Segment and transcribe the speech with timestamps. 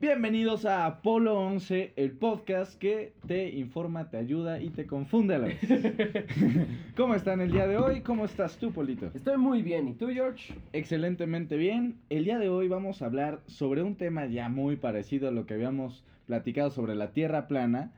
[0.00, 5.38] Bienvenidos a Apolo 11, el podcast que te informa, te ayuda y te confunde a
[5.38, 5.58] la vez.
[6.96, 8.02] ¿Cómo están el día de hoy?
[8.02, 9.10] ¿Cómo estás tú, Polito?
[9.12, 9.88] Estoy muy bien.
[9.88, 10.54] ¿Y tú, George?
[10.72, 11.96] Excelentemente bien.
[12.10, 15.46] El día de hoy vamos a hablar sobre un tema ya muy parecido a lo
[15.46, 17.90] que habíamos platicado sobre la Tierra plana,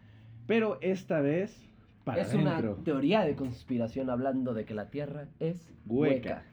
[0.46, 1.68] pero esta vez
[2.04, 6.14] para es una teoría de conspiración hablando de que la Tierra es Hueca.
[6.14, 6.44] hueca.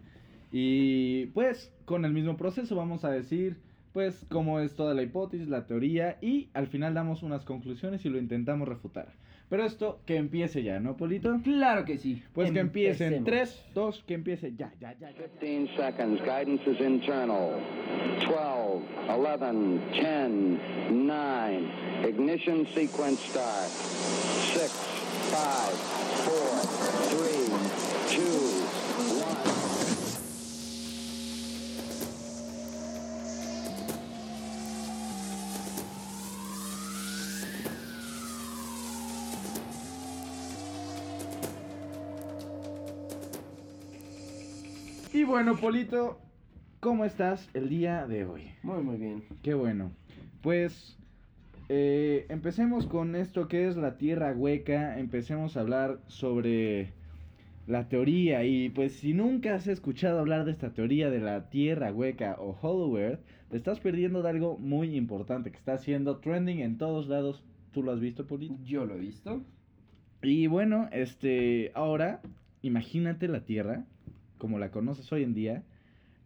[0.51, 3.65] Y pues con el mismo proceso vamos a decir
[3.97, 8.09] pues cómo es toda la hipótesis, la teoría y al final damos unas conclusiones y
[8.09, 9.07] lo intentamos refutar.
[9.49, 11.35] Pero esto que empiece ya, ¿no, Polito?
[11.43, 12.21] Claro que sí.
[12.31, 13.63] Pues que empiece en Empecemos.
[13.63, 15.25] 3, 2, que empiece ya, ya, ya, ya.
[15.39, 16.21] 15 seconds.
[16.21, 17.59] Guidance is internal.
[18.19, 20.59] 12, 11, 10,
[20.91, 22.07] 9.
[22.07, 23.67] Ignition sequence start.
[24.53, 24.71] 6,
[25.31, 25.96] 5,
[45.27, 46.21] bueno, Polito,
[46.79, 48.43] ¿cómo estás el día de hoy?
[48.63, 49.23] Muy, muy bien.
[49.43, 49.91] Qué bueno.
[50.41, 50.97] Pues
[51.67, 54.97] eh, empecemos con esto que es la Tierra hueca.
[54.97, 56.93] Empecemos a hablar sobre
[57.67, 58.45] la teoría.
[58.45, 62.57] Y pues si nunca has escuchado hablar de esta teoría de la Tierra hueca o
[62.61, 67.09] Hollow Earth, te estás perdiendo de algo muy importante que está haciendo trending en todos
[67.09, 67.43] lados.
[67.73, 68.55] ¿Tú lo has visto, Polito?
[68.63, 69.41] Yo lo he visto.
[70.23, 72.21] Y bueno, este, ahora
[72.61, 73.85] imagínate la Tierra
[74.37, 75.63] como la conoces hoy en día,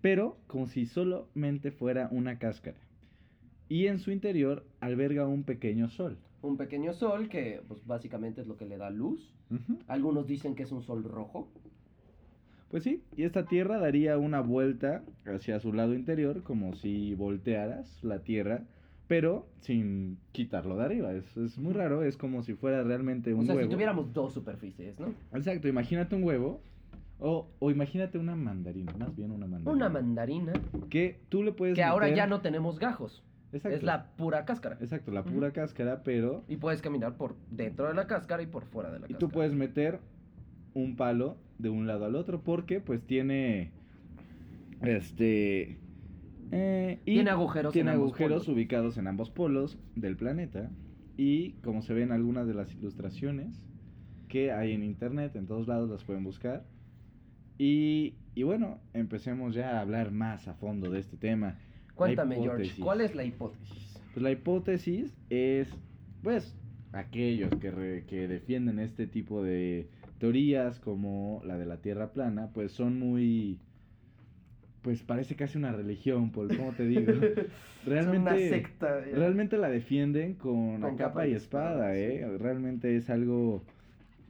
[0.02, 2.78] pero como si solamente fuera una cáscara.
[3.70, 6.18] Y en su interior alberga un pequeño sol.
[6.42, 9.34] Un pequeño sol que, pues, básicamente es lo que le da luz.
[9.88, 11.48] Algunos dicen que es un sol rojo.
[12.70, 18.02] Pues sí, y esta Tierra daría una vuelta hacia su lado interior, como si voltearas
[18.02, 18.64] la Tierra,
[19.08, 21.14] pero sin quitarlo de arriba.
[21.14, 23.68] Es, es muy raro, es como si fuera realmente un o sea, huevo.
[23.68, 25.14] si tuviéramos dos superficies, ¿no?
[25.34, 26.62] Exacto, imagínate un huevo.
[27.24, 29.72] O, o imagínate una mandarina, más bien una mandarina.
[29.72, 30.54] Una mandarina
[30.90, 33.24] Que tú le puedes que ahora ya no tenemos gajos.
[33.54, 33.78] Exacto.
[33.78, 34.78] Es la pura cáscara.
[34.82, 36.44] Exacto, la pura cáscara, pero...
[36.48, 39.20] Y puedes caminar por dentro de la cáscara y por fuera de la Y cáscara.
[39.20, 40.00] tú puedes meter
[40.74, 43.72] un palo de un lado al otro porque pues tiene...
[44.82, 45.78] Este...
[46.52, 50.72] eh, y Tiene agujeros Tiene en agujeros ubicados en ambos polos del planeta.
[51.18, 53.62] Y como se ven algunas de las ilustraciones
[54.28, 56.64] que hay en internet, en todos lados las pueden buscar.
[57.64, 61.60] Y, y bueno, empecemos ya a hablar más a fondo de este tema.
[61.94, 62.82] Cuéntame, George.
[62.82, 64.02] ¿cuál es la hipótesis?
[64.14, 65.70] Pues la hipótesis es,
[66.24, 66.58] pues,
[66.92, 72.50] aquellos que, re- que defienden este tipo de teorías como la de la Tierra plana,
[72.52, 73.60] pues son muy,
[74.82, 77.12] pues parece casi una religión, Paul, ¿cómo te digo?
[77.86, 79.02] Realmente, una secta.
[79.02, 82.26] realmente la defienden con, capa y espada, ¿eh?
[82.40, 83.64] Realmente es algo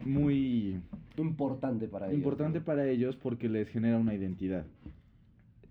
[0.06, 0.80] muy
[1.18, 2.18] Importante para ellos.
[2.18, 2.66] importante ¿no?
[2.66, 4.66] para ellos porque les genera una identidad.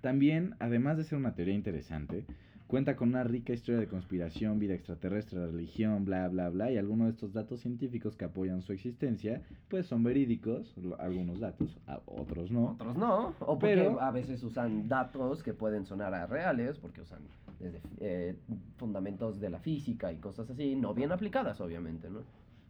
[0.01, 2.25] También, además de ser una teoría interesante,
[2.67, 7.09] cuenta con una rica historia de conspiración, vida extraterrestre, religión, bla, bla, bla, y algunos
[7.09, 11.77] de estos datos científicos que apoyan su existencia, pues son verídicos, algunos datos,
[12.07, 12.71] otros no.
[12.73, 17.01] Otros no, o porque Pero- a veces usan datos que pueden sonar a reales, porque
[17.03, 17.19] usan
[17.59, 18.37] desde eh,
[18.79, 22.21] fundamentos de la física y cosas así, no bien aplicadas, obviamente, ¿no?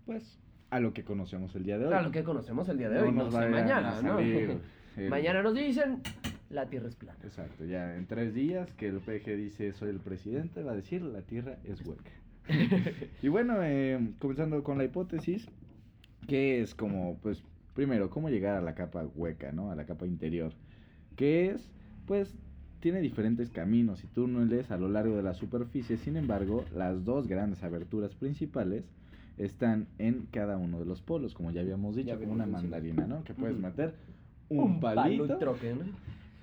[0.07, 0.37] Pues,
[0.71, 1.91] a lo que conocemos el día de hoy.
[1.91, 4.19] Claro, lo que conocemos el día de hoy, no, nos sé mañana, a ¿no?
[4.21, 4.59] eh,
[5.09, 6.01] mañana nos dicen,
[6.49, 7.19] la Tierra es plana.
[7.25, 11.03] Exacto, ya en tres días que el PG dice soy el presidente, va a decir
[11.03, 12.11] la Tierra es hueca.
[13.23, 15.49] y bueno, eh, comenzando con la hipótesis,
[16.27, 17.43] que es como, pues,
[17.75, 19.71] primero, cómo llegar a la capa hueca, ¿no?
[19.71, 20.53] A la capa interior.
[21.17, 21.71] Que es,
[22.07, 22.35] pues,
[22.81, 27.29] tiene diferentes caminos y túneles a lo largo de la superficie, sin embargo, las dos
[27.29, 28.85] grandes aberturas principales
[29.41, 33.25] están en cada uno de los polos, como ya habíamos dicho, como una mandarina, ¿no?
[33.25, 33.95] Que puedes meter
[34.49, 35.57] un, palo palito ¿no?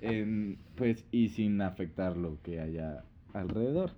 [0.00, 3.04] en- pues y sin afectar lo que haya
[3.34, 3.92] alrededor.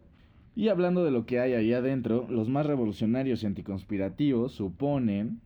[0.55, 5.41] Y hablando de lo que hay ahí adentro, los más revolucionarios y anticonspirativos suponen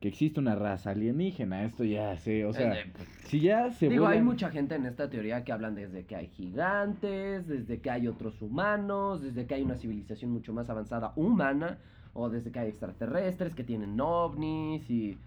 [0.00, 1.64] que existe una raza alienígena.
[1.64, 2.92] Esto ya sé, o sea, Eh,
[3.24, 6.26] si ya se Digo, hay mucha gente en esta teoría que hablan desde que hay
[6.28, 11.78] gigantes, desde que hay otros humanos, desde que hay una civilización mucho más avanzada humana,
[12.14, 15.18] o desde que hay extraterrestres que tienen ovnis y...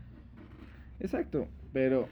[1.00, 2.08] Exacto, pero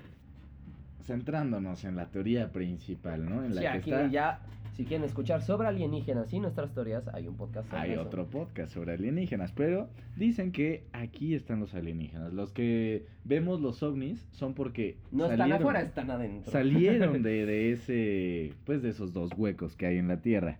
[1.05, 3.43] centrándonos en la teoría principal, ¿no?
[3.43, 4.39] En la Sí, que aquí está ya,
[4.75, 8.01] si quieren escuchar sobre alienígenas y nuestras teorías, hay un podcast sobre Hay eso.
[8.01, 9.87] otro podcast sobre alienígenas, pero
[10.17, 12.33] dicen que aquí están los alienígenas.
[12.33, 16.51] Los que vemos los ovnis son porque No están salieron- afuera, están adentro.
[16.51, 20.57] salieron de, de ese, pues de esos dos huecos que hay en la Tierra.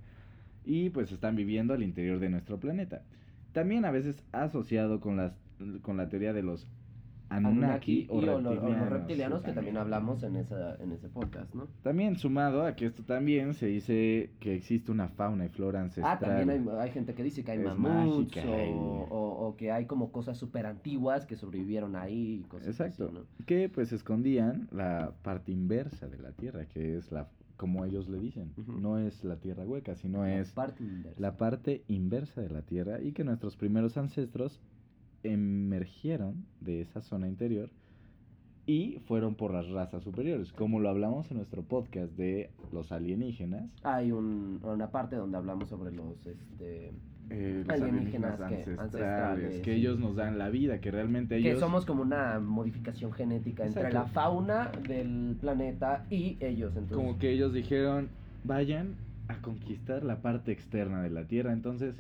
[0.68, 3.02] y pues están viviendo al interior de nuestro planeta.
[3.56, 5.32] También a veces asociado con las
[5.82, 6.68] con la teoría de los
[7.30, 11.68] Anunnaki, o o los reptilianos, reptilianos, que también hablamos en, esa, en ese podcast, ¿no?
[11.82, 16.18] También sumado a que esto también se dice que existe una fauna y flora ancestral.
[16.18, 19.08] Ah, también hay, hay gente que dice que hay mamuts o-
[19.48, 23.06] o que hay como cosas súper antiguas que sobrevivieron ahí y cosas Exacto.
[23.06, 23.46] así, ¿no?
[23.46, 28.20] Que pues escondían la parte inversa de la Tierra, que es la como ellos le
[28.20, 30.84] dicen, no es la Tierra hueca, sino La es parte
[31.18, 34.60] la parte inversa de la Tierra y que nuestros primeros ancestros
[35.24, 37.70] emergieron de esa zona interior
[38.68, 43.70] y fueron por las razas superiores, como lo hablamos en nuestro podcast de los alienígenas.
[43.84, 46.92] Hay un- una parte donde hablamos sobre los, este,
[47.30, 51.60] eh, los Alienígenas que- ancestrales, que ellos nos dan la vida, que realmente que ellos...
[51.60, 56.98] somos como una modificación genética entre la fauna del planeta y ellos, entonces.
[56.98, 58.10] Como que ellos dijeron,
[58.44, 58.96] vayan
[59.28, 61.96] a conquistar la parte externa de la Tierra, entonces,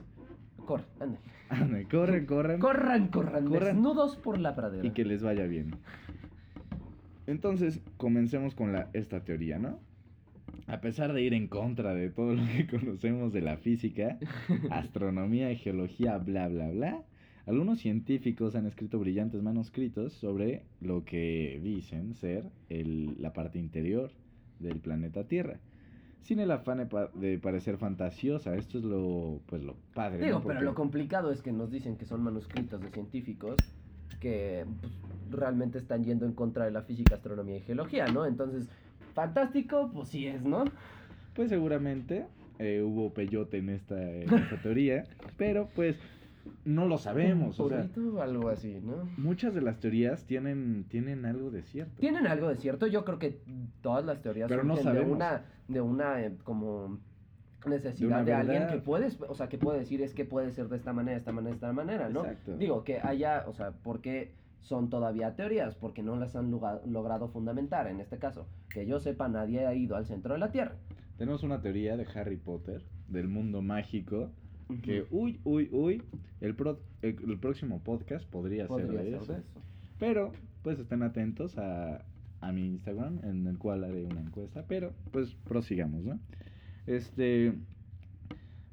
[0.65, 1.17] Corran, ande.
[1.49, 3.63] ande, corren, corren, corran, corran, Corran.
[3.75, 4.85] desnudos por la pradera.
[4.85, 5.75] y que les vaya bien.
[7.27, 9.79] Entonces, comencemos con la, esta teoría, ¿no?
[10.67, 14.17] A pesar de ir en contra de todo lo que conocemos de la física,
[14.71, 17.03] astronomía y geología, bla, bla, bla,
[17.45, 24.11] algunos científicos han escrito brillantes manuscritos sobre lo que dicen ser el- la parte interior
[24.59, 25.59] del planeta Tierra.
[26.23, 30.21] Sin el afán de, pa- de parecer fantasiosa, esto es lo, pues, lo padre.
[30.21, 30.25] ¿no?
[30.25, 33.57] Digo, pero lo complicado es que nos dicen que son manuscritos de científicos
[34.19, 34.91] que pues,
[35.29, 38.25] realmente están yendo en contra de la física, astronomía y geología, ¿no?
[38.25, 38.67] Entonces,
[39.15, 40.65] fantástico, pues sí es, ¿no?
[41.33, 42.27] Pues seguramente
[42.59, 45.05] eh, hubo peyote en esta, en esta teoría,
[45.37, 45.97] pero pues
[46.63, 47.59] no lo sabemos.
[47.59, 47.87] O sea,
[48.21, 49.09] algo así, ¿no?
[49.17, 51.99] muchas de las teorías tienen, tienen algo de cierto.
[51.99, 53.39] Tienen algo de cierto, yo creo que
[53.81, 55.15] todas las teorías Pero no surgen de sabemos.
[55.15, 56.99] una, de una eh, como
[57.65, 60.77] necesidad de, alguien que puedes, o sea, que puede decir es que puede ser de
[60.77, 62.19] esta manera, de esta manera, de esta manera, ¿no?
[62.19, 62.57] Exacto.
[62.57, 64.33] Digo, que haya, o sea, ¿por qué
[64.65, 65.75] son todavía teorías?
[65.75, 68.47] Porque no las han logrado fundamentar, en este caso.
[68.69, 70.75] Que yo sepa, nadie ha ido al centro de la Tierra.
[71.17, 74.31] Tenemos una teoría de Harry Potter, del mundo mágico,
[74.81, 76.01] que uy, uy, uy,
[76.41, 79.33] el, pro- el, el próximo podcast podría, Podría ser de ser eso.
[79.33, 79.47] de eso.
[79.99, 80.31] Pero
[80.63, 82.03] pues estén atentos a,
[82.41, 86.19] a mi Instagram, en el cual haré una encuesta, pero pues prosigamos, ¿no?
[86.87, 87.53] Este,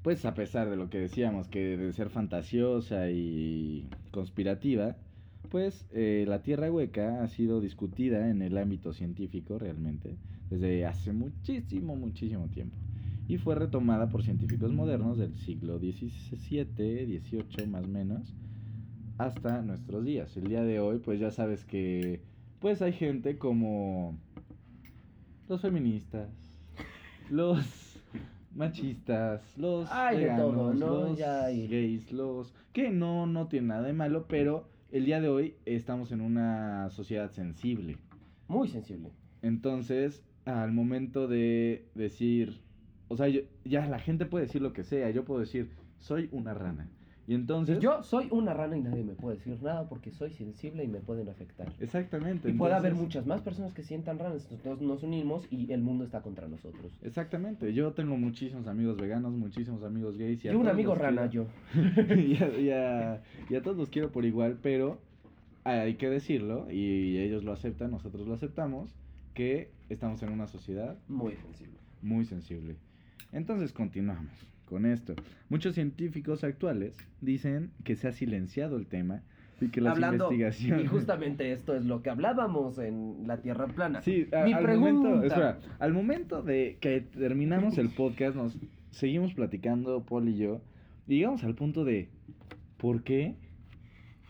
[0.03, 4.97] pues a pesar de lo que decíamos, que de ser fantasiosa y conspirativa,
[5.51, 10.17] pues eh, la Tierra hueca ha sido discutida en el ámbito científico realmente
[10.51, 12.77] desde hace muchísimo, muchísimo tiempo.
[13.29, 18.35] Y fue retomada por científicos modernos del siglo XVII, XVIII más o menos,
[19.19, 20.37] hasta nuestros días.
[20.37, 22.21] El día de hoy, pues ya sabes que
[22.61, 24.19] pues hay gente como
[25.49, 26.29] los feministas,
[27.31, 27.99] los
[28.55, 29.89] machistas, los
[30.19, 31.07] veganos, todo, ¿no?
[31.09, 35.21] los Ya hay- gays, los que no no tiene nada de malo, pero el día
[35.21, 37.97] de hoy estamos en una sociedad sensible.
[38.47, 39.11] Muy sensible.
[39.41, 42.61] Entonces, al momento de decir,
[43.09, 46.29] o sea, yo- ya la gente puede decir lo que sea, yo puedo decir, soy
[46.31, 46.91] una rana.
[47.29, 50.83] Y entonces, Yo soy una rana y nadie me puede decir nada porque soy sensible
[50.83, 51.73] y me pueden afectar.
[51.79, 52.51] exactamente.
[52.51, 54.49] Y puede haber muchas más personas que sientan ranas.
[54.51, 56.99] Entonces nos unimos y el mundo está contra nosotros.
[57.03, 60.45] Exactamente, yo tengo muchísimos amigos veganos, muchísimos amigos gays.
[60.45, 62.15] Y a un amigo rana, quiero- yo.
[62.17, 64.99] y, a, y a- y a todos los quiero por igual, pero
[65.65, 68.97] hay que decirlo, y ellos lo aceptan, nosotros lo aceptamos,
[69.33, 71.79] que estamos en una sociedad Muy sensible.
[72.03, 72.77] muy sensible.
[73.31, 74.33] Entonces continuamos
[74.73, 75.15] con esto.
[75.51, 79.23] Muchos científicos actuales dicen que se ha silenciado el tema
[79.61, 80.85] y que las Hablando, investigaciones...
[80.85, 84.01] y justamente esto es lo que hablábamos en la Tierra plana.
[84.03, 85.09] Sí, a- Mi al pregunta.
[85.11, 88.59] momento, espera, al momento de que terminamos el podcast, nos
[88.91, 90.61] seguimos platicando, Paul y yo,
[91.07, 92.09] y llegamos al punto de,
[92.79, 93.37] ¿por qué?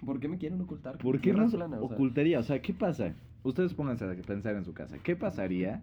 [0.04, 0.98] ¿Por qué me quieren ocultar?
[0.98, 1.80] ¿Por qué nos plana?
[1.80, 2.40] Ocultaría?
[2.40, 3.14] O sea, ¿qué pasa?
[3.44, 4.98] Ustedes pónganse a pensar en su casa.
[5.02, 5.82] ¿Qué pasaría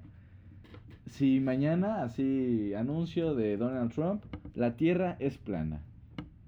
[1.10, 4.24] si mañana, así, anuncio de Donald Trump,
[4.56, 5.82] la Tierra es plana?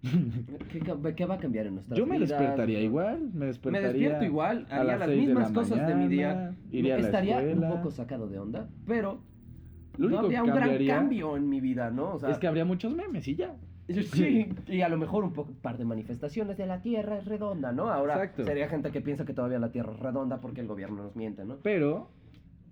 [0.72, 0.80] ¿qué,
[1.16, 3.88] qué va a cambiar en nuestra Yo me despertaría igual, me despertaría...
[3.88, 6.28] Me despierto igual, a haría las las seis de mismas la cosas de mi día.
[6.34, 9.22] mañana, iría a la Estaría un poco sacado de onda, pero
[9.98, 12.14] Lo no único habría que un gran cambio en mi vida, ¿no?
[12.16, 13.56] O sea, es que habría muchos memes y ya.
[14.14, 17.72] Sí, y a lo mejor un poco, par de manifestaciones de la Tierra es redonda,
[17.72, 17.90] ¿no?
[17.92, 18.46] Ahora Exacto.
[18.46, 21.44] sería gente que piensa que todavía la Tierra es redonda porque el gobierno nos miente,
[21.44, 21.58] ¿no?
[21.62, 22.10] Pero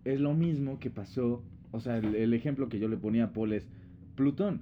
[0.05, 3.33] es lo mismo que pasó, o sea, el, el ejemplo que yo le ponía a
[3.33, 3.67] Paul es
[4.15, 4.61] Plutón.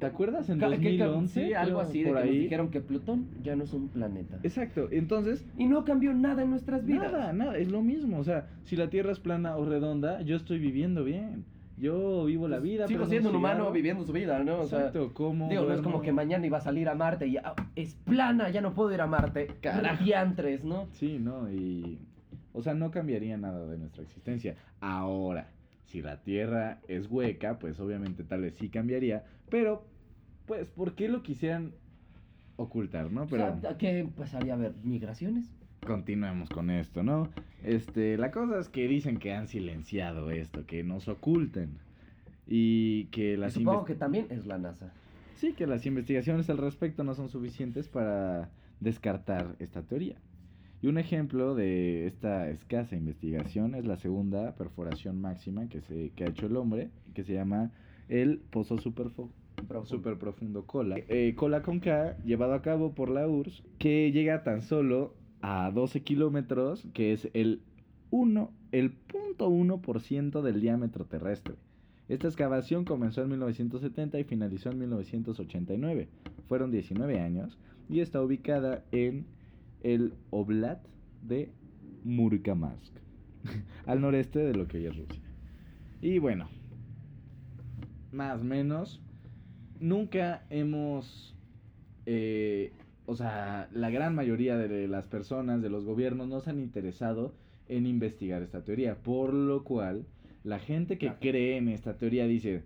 [0.00, 1.46] ¿Te acuerdas en Ca- que ca- 2011?
[1.46, 2.38] Sí, algo así de que nos ahí?
[2.40, 4.38] dijeron que Plutón ya no es un planeta.
[4.42, 7.12] Exacto, entonces, Y no cambió nada en nuestras vidas.
[7.12, 10.36] nada, nada, es lo mismo, o sea, si la Tierra es plana o redonda, yo
[10.36, 11.44] estoy viviendo bien.
[11.78, 12.88] Yo vivo la vida.
[12.88, 14.60] Sigo siendo un humano viviendo su vida, ¿no?
[14.60, 15.46] O sea, Exacto, como.
[15.50, 17.94] digo, no es como que mañana iba a salir a Marte y ya, "Ah, es
[17.96, 19.48] plana, ya no puedo ir a Marte.
[19.60, 20.02] Carajo.
[20.02, 20.86] Diantres, ¿no?
[20.92, 21.98] Sí, no, y.
[22.54, 24.56] O sea, no cambiaría nada de nuestra existencia.
[24.80, 25.48] Ahora,
[25.86, 29.24] si la Tierra es hueca, pues obviamente tal vez sí cambiaría.
[29.48, 29.86] Pero,
[30.46, 31.72] pues, ¿por qué lo quisieran
[32.56, 33.26] ocultar, no?
[33.26, 33.54] Pero.
[33.54, 34.74] O sea, ¿Qué pasaría a ver?
[34.82, 35.52] ¿Migraciones?
[35.86, 37.30] continuemos con esto, ¿no?
[37.62, 41.78] Este, la cosa es que dicen que han silenciado esto, que nos oculten.
[42.48, 44.92] Y que Y las supongo inves- que también es la NASA.
[45.36, 48.50] Sí, que las investigaciones al respecto no son suficientes para
[48.80, 50.16] descartar esta teoría.
[50.86, 56.22] Y un ejemplo de esta escasa investigación es la segunda perforación máxima que, se, que
[56.22, 57.72] ha hecho el hombre, que se llama
[58.08, 59.84] el Pozo Superfo Profundo.
[59.84, 60.98] super profundo cola.
[61.08, 65.12] Eh, cola con K, llevado a cabo por la URSS, que llega tan solo
[65.42, 67.62] a 12 kilómetros, que es el
[68.12, 71.56] 1, el 0.1% del diámetro terrestre.
[72.08, 76.06] Esta excavación comenzó en 1970 y finalizó en 1989.
[76.46, 79.26] Fueron 19 años y está ubicada en
[79.82, 80.84] el Oblat
[81.22, 81.52] de
[82.04, 82.92] Murmansk,
[83.86, 85.22] al noreste de lo que hoy es Rusia.
[86.00, 86.48] Y bueno,
[88.12, 89.02] más o menos,
[89.80, 91.36] nunca hemos,
[92.06, 92.72] eh,
[93.06, 97.34] o sea, la gran mayoría de las personas, de los gobiernos, no se han interesado
[97.68, 100.06] en investigar esta teoría, por lo cual
[100.44, 102.62] la gente que cree en esta teoría dice,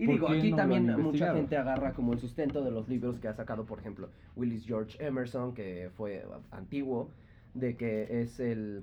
[0.00, 3.18] Y ¿Por digo, aquí no también mucha gente agarra como el sustento de los libros
[3.20, 7.10] que ha sacado, por ejemplo, Willis George Emerson, que fue antiguo,
[7.54, 8.82] de que es el...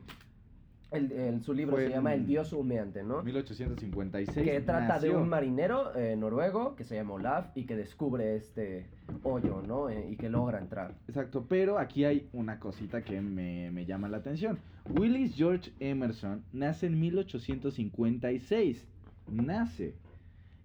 [0.92, 3.24] el- el- su libro se llama El Dios humeante, ¿no?
[3.24, 4.46] 1856.
[4.46, 8.86] Que trata de un marinero eh, noruego que se llama Olaf y que descubre este
[9.24, 9.90] hoyo, ¿no?
[9.90, 10.94] Eh, y que logra entrar.
[11.08, 14.60] Exacto, pero aquí hay una cosita que me, me llama la atención.
[14.98, 18.86] Willis George Emerson nace en 1856.
[19.30, 19.96] Nace.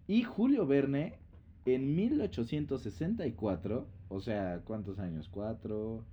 [0.08, 1.14] Y Julio Verne
[1.64, 3.86] en 1864.
[4.08, 5.28] O sea, ¿cuántos años?
[5.30, 6.04] Cuatro.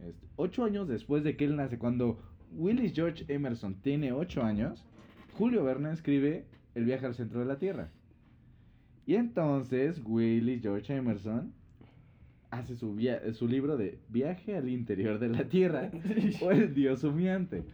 [0.00, 1.78] este, ocho años después de que él nace.
[1.78, 2.18] Cuando
[2.56, 4.84] Willis George Emerson tiene ocho años,
[5.38, 7.90] Julio Verne escribe El viaje al centro de la Tierra.
[9.06, 11.52] Y entonces Willis George Emerson
[12.50, 15.90] hace su, via- su libro de Viaje al interior de la Tierra
[16.42, 17.64] o El Dios humeante.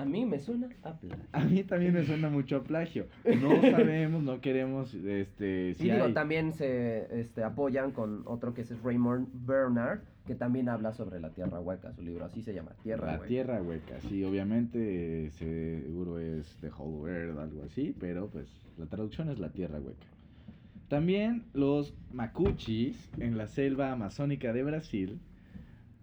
[0.00, 1.26] A mí me suena a plagio.
[1.32, 3.06] A mí también me suena mucho a plagio.
[3.24, 8.54] No sabemos, no queremos, este, si y digo, hay- también se este, apoyan con otro
[8.54, 12.54] que es Raymond Bernard, que también habla sobre la Tierra Hueca, su libro así se
[12.54, 13.26] llama, Tierra la Hueca.
[13.26, 14.00] Tierra hueca.
[14.08, 18.46] Sí, obviamente seguro es The Whole Earth, algo así, pero pues
[18.78, 20.06] la traducción es la Tierra hueca.
[20.88, 25.18] También los macuchis en la selva amazónica de Brasil,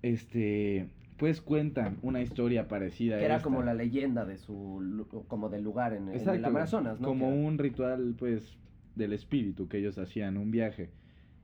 [0.02, 3.44] este, pues cuentan una historia parecida Que era esta.
[3.44, 7.08] como la leyenda de su como del lugar en, en el Amazonas, ¿no?
[7.08, 8.58] Como Que un ritual, pues,
[8.96, 10.90] del espíritu que ellos hacían, un viaje.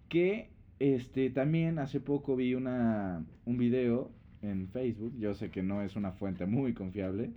[0.09, 0.49] Que,
[0.79, 4.11] este, también hace poco vi una, un video
[4.41, 7.31] en Facebook, yo sé que no es una fuente muy confiable,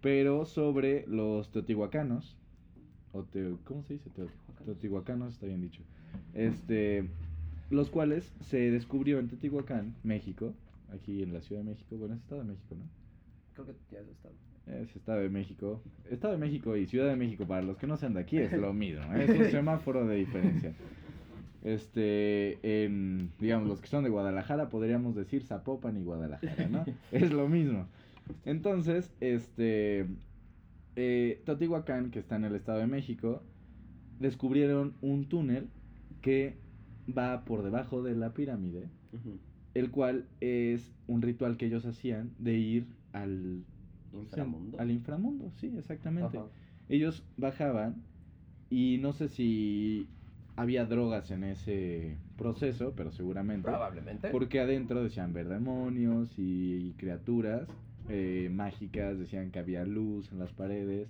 [0.00, 2.36] pero sobre los teotihuacanos,
[3.12, 4.10] o teo- ¿cómo se dice?
[4.10, 4.28] Teo-
[4.64, 5.82] Teotihuacanos, está bien dicho.
[6.34, 7.08] Este,
[7.70, 10.52] los cuales se descubrió en Teotihuacán, México,
[10.92, 12.84] aquí en la Ciudad de México, bueno, es Estado de México, ¿no?
[13.54, 14.28] Creo que ya eso está.
[14.66, 15.82] Es Estado de México.
[16.10, 18.52] Estado de México y Ciudad de México, para los que no sean de aquí, es
[18.52, 19.12] lo mismo.
[19.14, 20.74] Es un semáforo de diferencia.
[21.64, 26.84] Este, en, digamos, los que son de Guadalajara, podríamos decir Zapopan y Guadalajara, ¿no?
[27.12, 27.86] Es lo mismo.
[28.44, 30.06] Entonces, este,
[30.96, 33.42] eh, Teotihuacán, que está en el Estado de México,
[34.20, 35.68] descubrieron un túnel
[36.22, 36.56] que
[37.16, 38.88] va por debajo de la pirámide
[39.74, 43.64] el cual es un ritual que ellos hacían de ir al
[44.12, 44.78] Inframundo.
[44.80, 46.38] Al inframundo, sí, exactamente.
[46.38, 46.46] Ajá.
[46.88, 48.02] Ellos bajaban
[48.70, 50.08] y no sé si
[50.56, 53.68] había drogas en ese proceso, pero seguramente.
[53.68, 54.30] Probablemente.
[54.30, 57.68] Porque adentro decían ver demonios y, criaturas
[58.08, 61.08] eh, mágicas, decían que había luz en las paredes,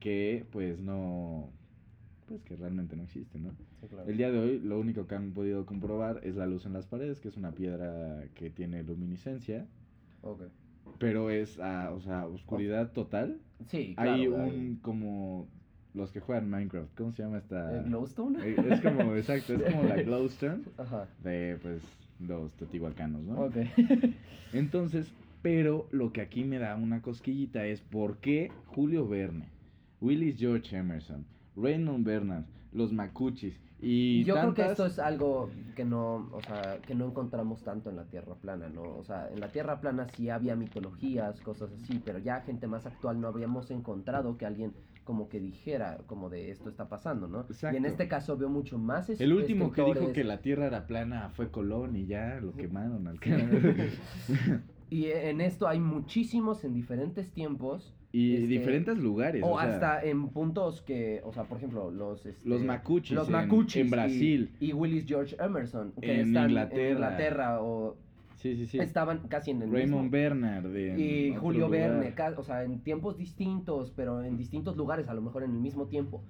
[0.00, 1.50] que pues no,
[2.26, 3.52] pues que realmente no existe, ¿no?
[3.80, 4.08] Sí, claro.
[4.08, 6.86] El día de hoy lo único que han podido comprobar es la luz en las
[6.86, 9.66] paredes, que es una piedra que tiene luminiscencia,
[10.98, 13.38] pero es, ah, o sea, oscuridad total.
[13.68, 14.12] Sí, claro.
[14.12, 15.46] Hay un como
[15.94, 17.78] los que juegan Minecraft, ¿cómo se llama esta?
[17.78, 18.38] ¿El glowstone?
[18.44, 21.08] Eh, Es como, exacto, es como la glowstone Ajá.
[21.22, 21.82] de pues
[22.20, 23.40] los teotihuacanos, ¿no?
[23.42, 23.56] Ok.
[24.52, 29.46] Entonces, pero lo que aquí me da una cosquillita es por qué Julio Verne,
[30.00, 31.24] Willis George Emerson,
[31.56, 36.78] Raymond Bernard, los Macuchis Y Yo creo que esto es algo que no, o sea,
[36.84, 38.82] que no encontramos tanto en la Tierra plana, ¿no?
[38.82, 42.86] O sea, en la Tierra plana sí había mitologías, cosas así, pero ya gente más
[42.86, 47.46] actual no habríamos encontrado que alguien como que dijera como de esto está pasando, ¿no?
[47.72, 50.86] Y en este caso veo mucho más El último que dijo que la Tierra era
[50.86, 53.18] plana fue Colón y ya lo quemaron al
[54.90, 59.42] Y en esto hay muchísimos en diferentes tiempos Y Este, diferentes lugares.
[59.44, 63.12] o, o sea, hasta en puntos que, o sea, por ejemplo, los este, Los macuchis
[63.14, 64.50] los en- macuchis en y- Brasil.
[64.60, 66.82] y, Willis George Emerson que En están Inglaterra.
[66.86, 67.96] en Inglaterra o
[68.36, 68.78] Sí, sí, sí.
[68.78, 70.10] estaban casi en el Raymond mismo.
[70.10, 70.74] Bernard.
[70.74, 71.68] en y Julio.
[71.68, 75.58] Verne, o sea, en tiempos distintos, pero en distintos lugares, a lo mejor en el
[75.58, 76.22] mismo tiempo,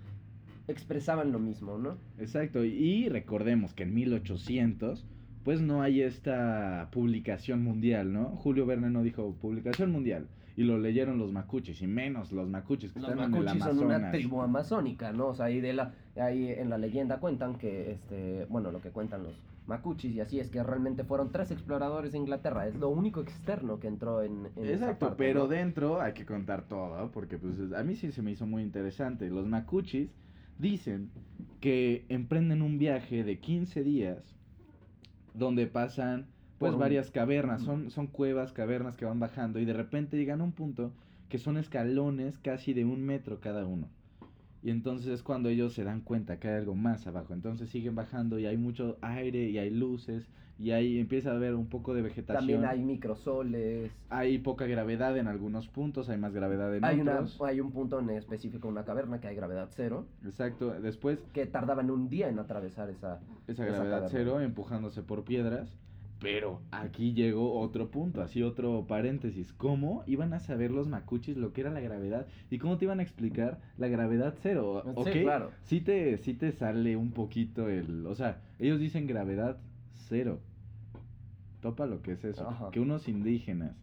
[0.66, 1.96] expresaban lo mismo, ¿no?
[2.18, 5.06] Exacto, y recordemos que en 1800,
[5.44, 8.26] pues no hay esta publicación mundial, ¿no?
[8.30, 10.26] Julio Verne no dijo publicación mundial,
[10.58, 13.62] y lo leyeron los macuches, y menos los macuches que Los están en el macuchis
[13.62, 14.12] son una Amazonas.
[14.12, 15.28] tribu amazónica, ¿no?
[15.28, 18.90] O sea, ahí, de la, ahí en la leyenda cuentan que, este, bueno, lo que
[18.90, 19.34] cuentan los
[19.68, 22.66] macuchis y así es que realmente fueron tres exploradores de Inglaterra.
[22.66, 25.46] Es lo único externo que entró en, en Exacto, parte, pero ¿no?
[25.48, 29.30] dentro hay que contar todo, porque pues a mí sí se me hizo muy interesante.
[29.30, 30.10] Los macuchis
[30.58, 31.08] dicen
[31.60, 34.34] que emprenden un viaje de 15 días
[35.34, 36.26] donde pasan
[36.58, 40.40] pues un- varias cavernas, son, son cuevas, cavernas que van bajando y de repente llegan
[40.40, 40.92] a un punto
[41.28, 43.88] que son escalones casi de un metro cada uno.
[44.62, 47.32] Y entonces es cuando ellos se dan cuenta que hay algo más abajo.
[47.32, 51.54] Entonces siguen bajando y hay mucho aire y hay luces y ahí empieza a haber
[51.54, 52.38] un poco de vegetación.
[52.38, 53.92] También hay microsoles.
[54.10, 57.40] Hay poca gravedad en algunos puntos, hay más gravedad en Hay, una, otros.
[57.42, 60.70] hay un punto en específico, una caverna, que hay gravedad cero, Exacto.
[60.80, 63.20] Después, que tardaban un día en atravesar esa...
[63.46, 65.78] esa gravedad cero empujándose por piedras.
[66.20, 69.52] Pero aquí llegó otro punto, así otro paréntesis.
[69.52, 72.26] ¿Cómo iban a saber los macuchis lo que era la gravedad?
[72.50, 74.82] ¿Y cómo te iban a explicar la gravedad cero?
[74.84, 75.08] Sí, ¿Ok?
[75.22, 75.50] claro.
[75.62, 78.04] Sí te, sí te sale un poquito el...
[78.06, 79.58] O sea, ellos dicen gravedad
[80.08, 80.40] cero.
[81.60, 82.48] Topa lo que es eso.
[82.48, 82.70] Ajá.
[82.72, 83.76] Que unos indígenas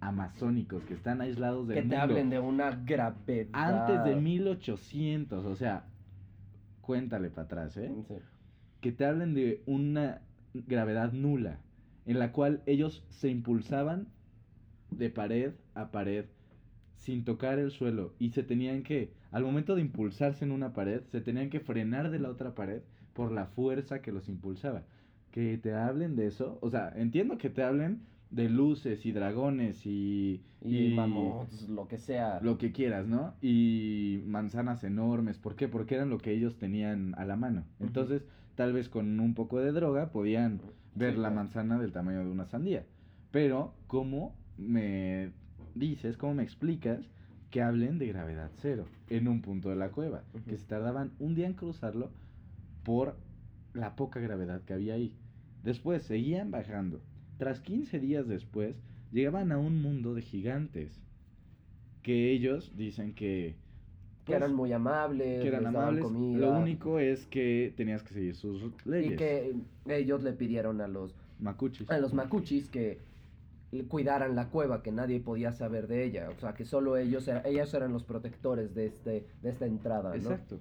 [0.00, 3.48] amazónicos que están aislados del Que te mundo, hablen de una gravedad.
[3.52, 5.84] antes de 1800, o sea,
[6.80, 7.92] cuéntale para atrás, ¿eh?
[8.06, 8.14] Sí.
[8.80, 10.22] Que te hablen de una
[10.66, 11.60] gravedad nula,
[12.06, 14.08] en la cual ellos se impulsaban
[14.90, 16.24] de pared a pared
[16.96, 21.02] sin tocar el suelo y se tenían que, al momento de impulsarse en una pared,
[21.10, 24.84] se tenían que frenar de la otra pared por la fuerza que los impulsaba.
[25.30, 29.86] Que te hablen de eso, o sea, entiendo que te hablen de luces y dragones
[29.86, 30.94] y, Y,
[31.68, 32.40] lo que sea.
[32.42, 33.34] lo que quieras, ¿no?
[33.40, 35.38] Y manzanas enormes.
[35.38, 35.68] ¿Por qué?
[35.68, 37.64] Porque eran lo que ellos tenían a la mano.
[37.80, 40.60] Entonces, tal vez con un poco de droga podían
[40.94, 41.34] ver Sí, la claro.
[41.36, 42.84] manzana del tamaño de una sandía.
[43.30, 45.30] Pero, ¿cómo me
[45.74, 47.08] dices, cómo me explicas
[47.50, 50.24] que hablen de gravedad cero en un punto de la cueva?
[50.46, 52.10] Que se tardaban un día en cruzarlo
[52.82, 53.16] por
[53.74, 55.14] la poca gravedad que había ahí.
[55.62, 57.00] Después seguían bajando.
[57.38, 58.76] Tras 15 días después,
[59.12, 61.00] llegaban a un mundo de gigantes.
[62.02, 63.54] Que ellos dicen que...
[64.24, 66.04] que pues, eran muy amables, que eran les daban amables.
[66.04, 69.12] comida, Lo único es que tenías que seguir sus leyes.
[69.12, 69.54] Y que
[69.88, 71.90] ellos le pidieron a los, Macuchis.
[71.90, 72.98] a los macuchis que
[73.88, 76.30] cuidaran la cueva, que nadie podía saber de ella.
[76.30, 80.10] O sea, que solo ellos, era- ellos eran los protectores de, este, de esta entrada,
[80.10, 80.16] ¿no?
[80.16, 80.58] Exacto.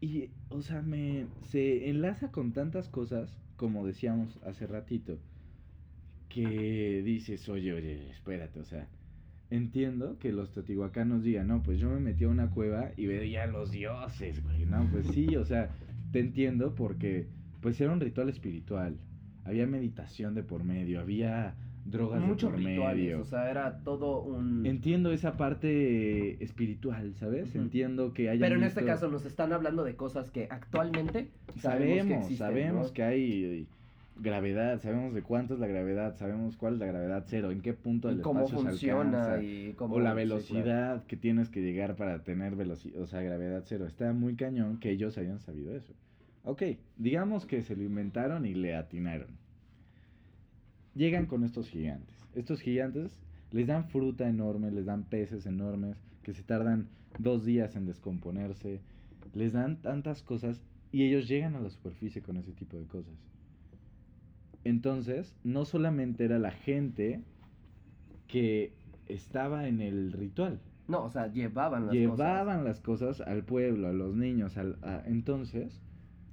[0.00, 5.18] Y, o sea, me se enlaza con tantas cosas, como decíamos hace ratito,
[6.28, 8.88] que dices, oye, oye, espérate, o sea,
[9.50, 13.44] entiendo que los teotihuacanos digan, no, pues yo me metí a una cueva y veía
[13.44, 15.70] a los dioses, güey, no, pues sí, o sea,
[16.12, 17.28] te entiendo porque,
[17.60, 18.96] pues era un ritual espiritual,
[19.44, 23.20] había meditación de por medio, había drogas Muchos de por rituales, medio.
[23.20, 24.66] o sea, era todo un...
[24.66, 27.54] Entiendo esa parte espiritual, ¿sabes?
[27.54, 31.60] Entiendo que hay Pero en este caso nos están hablando de cosas que actualmente sabemos,
[31.60, 32.92] sabemos, que existen, sabemos ¿no?
[32.92, 33.68] que hay
[34.18, 37.74] gravedad, sabemos de cuánto es la gravedad, sabemos cuál es la gravedad cero, en qué
[37.74, 39.96] punto del cómo espacio se funciona alcanza, y cómo...
[39.96, 40.16] o la sí, claro.
[40.16, 43.86] velocidad que tienes que llegar para tener velocidad, o sea, gravedad cero.
[43.86, 45.92] Está muy cañón que ellos hayan sabido eso.
[46.44, 46.62] Ok,
[46.96, 49.28] digamos que se lo inventaron y le atinaron.
[50.94, 52.16] Llegan con estos gigantes.
[52.34, 53.18] Estos gigantes
[53.50, 58.80] les dan fruta enorme, les dan peces enormes que se tardan dos días en descomponerse.
[59.34, 63.12] Les dan tantas cosas y ellos llegan a la superficie con ese tipo de cosas.
[64.66, 67.20] Entonces, no solamente era la gente
[68.26, 68.72] que
[69.06, 73.92] estaba en el ritual, No, o sea, llevaban las llevaban las cosas al pueblo, a
[73.92, 74.56] los niños.
[74.56, 75.80] Al, a- entonces,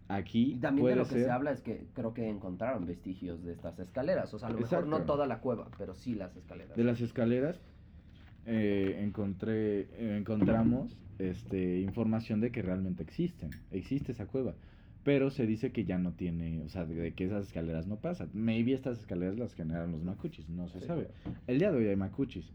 [0.07, 3.43] aquí Y también puede de lo que se habla es que creo que encontraron vestigios
[3.43, 4.33] de estas escaleras.
[4.33, 6.75] O sea, a lo mejor no toda la cueva, pero sí las escaleras.
[6.75, 7.59] de las escaleras
[8.45, 14.55] eh, encontré eh, encontramos este información de que realmente existen existe esa cueva
[15.03, 17.97] pero se dice que ya no tiene, o sea, de, de que esas escaleras no
[17.97, 18.29] pasan.
[18.33, 21.09] Maybe estas escaleras las generaron los macuchis, no se Sí, sabe.
[21.47, 22.51] El día de hoy hay macuchis,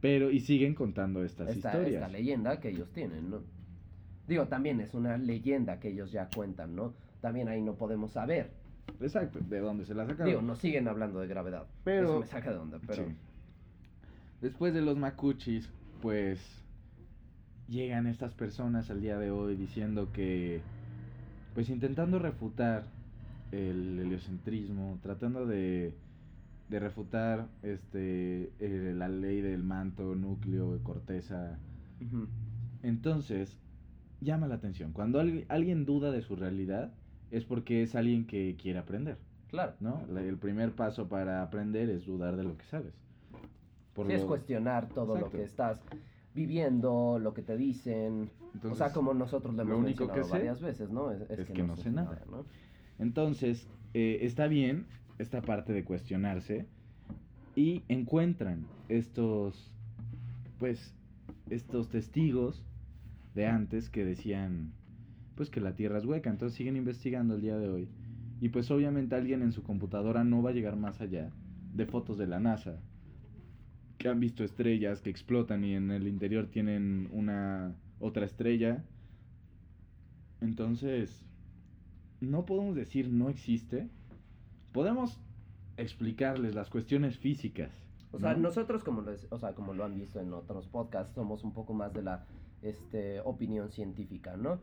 [0.00, 2.02] pero y siguen contando estas esta, historias.
[2.02, 3.40] esta leyenda que ellos tienen, ¿no?
[4.28, 6.92] Digo, también es una leyenda que ellos ya cuentan, ¿no?
[7.20, 8.50] También ahí no podemos saber.
[9.00, 10.26] Exacto, de dónde se la sacaron.
[10.28, 11.66] Digo, nos siguen hablando de gravedad.
[11.84, 13.04] Pero- Eso me saca de onda, pero...
[13.06, 13.14] Sí.
[14.40, 15.68] Después de los macuchis,
[16.00, 16.38] pues
[17.68, 20.60] llegan estas personas al día de hoy diciendo que,
[21.58, 22.84] pues intentando refutar
[23.50, 25.92] el heliocentrismo, tratando de,
[26.68, 31.58] de refutar este eh, la ley del manto, núcleo, corteza.
[32.84, 33.58] Entonces,
[34.20, 34.92] llama la atención.
[34.92, 36.92] Cuando al- alguien duda de su realidad,
[37.32, 39.16] es porque es alguien que quiere aprender.
[39.48, 39.72] Claro.
[39.80, 40.04] ¿no?
[40.12, 42.94] La- El primer paso para aprender es dudar de lo que sabes.
[43.94, 45.24] Por Sí, es cuestionar todo Exacto.
[45.24, 45.80] lo que estás
[46.34, 48.30] viviendo, lo que te dicen.
[48.54, 51.10] Entonces, o sea, como nosotros lo lo hemos que sé varias veces, ¿no?
[51.10, 52.22] Es, es que no sé nada.
[52.30, 52.44] ¿no?
[52.98, 54.86] entonces eh, está bien
[55.18, 56.66] esta parte de cuestionarse
[57.54, 59.72] y encuentran estos,
[60.58, 60.94] pues,
[61.50, 62.64] estos testigos
[63.34, 64.72] de antes que decían,
[65.34, 66.30] pues, que la Tierra es hueca.
[66.30, 67.88] Entonces siguen investigando el día de hoy.
[68.40, 71.30] Y pues obviamente alguien en su computadora no va a llegar más allá
[71.74, 72.80] de fotos de la NASA
[73.98, 78.84] que han visto estrellas que explotan y en el interior tienen una otra estrella.
[80.40, 81.24] Entonces,
[82.20, 83.88] no podemos decir no existe.
[84.72, 85.18] Podemos
[85.76, 87.70] explicarles las cuestiones físicas.
[88.12, 88.40] O sea, ¿no?
[88.40, 91.52] nosotros, como lo, es- o sea, como lo han visto en otros podcasts, somos un
[91.52, 92.24] poco más de la
[92.62, 94.60] este, opinión científica, ¿no?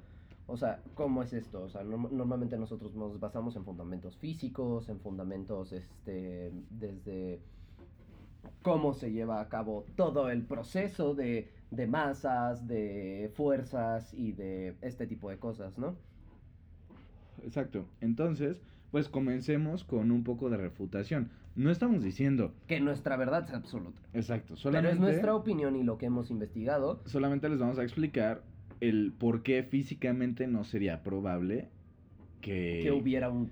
[0.47, 1.63] O sea, ¿cómo es esto?
[1.63, 7.41] O sea, norm- normalmente nosotros nos basamos en fundamentos físicos, en fundamentos, este, desde
[8.61, 14.75] cómo se lleva a cabo todo el proceso de, de masas, de fuerzas y de
[14.81, 15.95] este tipo de cosas, ¿no?
[17.43, 17.85] Exacto.
[18.01, 21.29] Entonces, pues comencemos con un poco de refutación.
[21.55, 24.01] No estamos diciendo, Que nuestra verdad es absoluta.
[24.13, 27.83] exacto, Pero solamente, es nuestra opinión y lo que hemos investigado solamente les vamos a
[27.83, 28.43] explicar
[28.81, 31.69] el por qué físicamente no sería probable
[32.41, 33.49] que, que hubiera un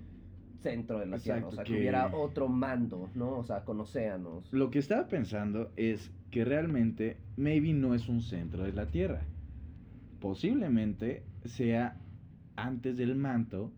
[0.64, 1.72] centro de la Tierra, o sea, que...
[1.72, 3.38] que- hubiera otro mando, ¿no?
[3.38, 4.52] O sea, con océanos.
[4.52, 9.20] Lo que estaba pensando es que realmente maybe no es un centro de la Tierra.
[10.20, 11.96] Posiblemente sea
[12.56, 13.70] antes del manto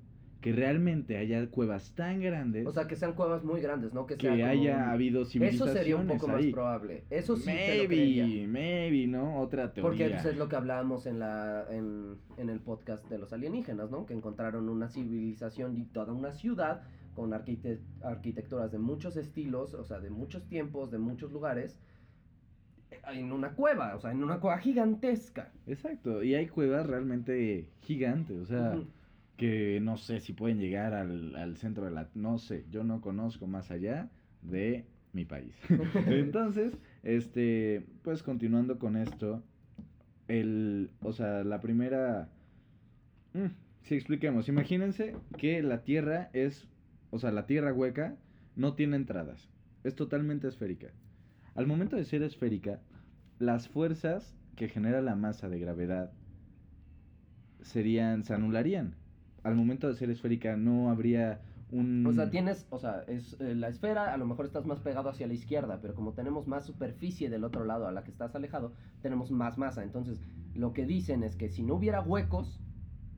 [0.47, 4.07] que realmente haya cuevas tan grandes O sea, que sean cuevas muy grandes, ¿no?
[4.07, 7.03] Que, sea haya un- habido Eso civilizaciones sería un poco más probable.
[7.11, 7.89] Eso sí te lo.
[7.89, 9.41] Maybe, maybe, ¿no?
[9.41, 10.19] Otra Porque teoría.
[10.23, 14.07] pues, es lo que hablábamos en, la, en, en el podcast de los alienígenas, ¿no?
[14.07, 16.83] Que encontraron una civilización y toda una ciudad
[17.17, 21.77] con arquite- arquitecturas de muchos estilos, o sea, de muchos tiempos, de muchos lugares,
[23.13, 25.51] en una cueva, o sea, en una cueva gigantesca.
[25.67, 28.79] Exacto, y hay cuevas realmente gigantes, o sea.
[29.37, 32.09] Que no sé si pueden llegar al, al centro de la...
[32.15, 34.11] No sé, yo no conozco más allá
[34.43, 35.55] de mi país.
[36.07, 39.43] Entonces, este, pues continuando con esto,
[40.29, 42.29] el, o sea, la primera...
[43.35, 43.47] Mm,
[43.83, 46.69] sí, expliquemos, imagínense que la Tierra es,
[47.11, 48.17] o sea, la Tierra hueca
[48.55, 49.51] no tiene entradas,
[49.85, 50.89] es totalmente esférica.
[51.55, 52.81] Al momento de ser esférica,
[53.39, 56.13] las fuerzas que genera la masa de gravedad
[57.63, 58.95] serían, se anularían.
[59.47, 62.05] Al momento de ser esférica no habría un...
[62.07, 65.09] O sea, tienes, o sea, es eh, la esfera, a lo mejor estás más pegado
[65.09, 68.35] hacia la izquierda, pero como tenemos más superficie del otro lado a la que estás
[68.35, 69.83] alejado, tenemos más masa.
[69.83, 70.21] Entonces,
[70.55, 72.61] lo que dicen es que si no hubiera huecos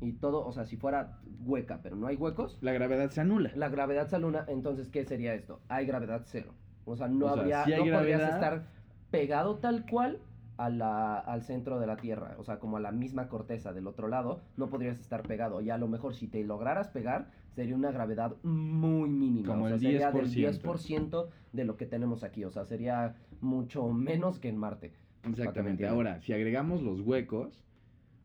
[0.01, 3.51] y todo, o sea, si fuera hueca, pero no hay huecos, La gravedad se anula.
[3.55, 5.61] la gravedad se aluna, entonces, ¿qué sería esto?
[5.69, 6.53] Hay gravedad cero.
[6.85, 8.67] O sea, no O sea, habría, no podrías estar
[9.11, 10.19] pegado tal cual
[10.59, 13.87] a la, al centro de la Tierra, o sea, como a la misma corteza del
[13.87, 15.61] otro lado, no podrías estar pegado.
[15.61, 19.49] Y a lo mejor si te lograras pegar, sería una gravedad muy mínima.
[19.49, 20.15] Como o sea, el sería 10%.
[20.15, 22.45] del 10% de lo que tenemos aquí.
[22.45, 24.93] O sea, sería mucho menos que en Marte.
[25.23, 25.87] Exactamente.
[25.87, 27.65] Ahora, si agregamos los huecos,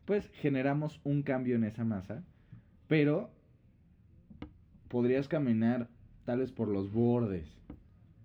[0.04, 2.24] pues generamos un cambio en esa masa,
[2.88, 3.30] pero
[4.88, 5.88] podrías caminar
[6.24, 7.46] tal vez por los bordes.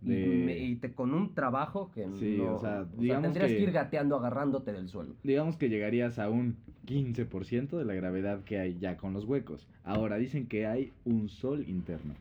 [0.02, 0.28] Y, De...
[0.46, 2.56] me- y te, con un trabajo que Sí, no...
[2.56, 3.58] o sea, digamos tendrías que...
[3.58, 5.16] que- ir gateando agarrándote del suelo.
[5.24, 9.68] Digamos que llegarías a un 15% de la gravedad que hay ya con los huecos.
[9.84, 12.14] Ahora dicen que hay un sol interno.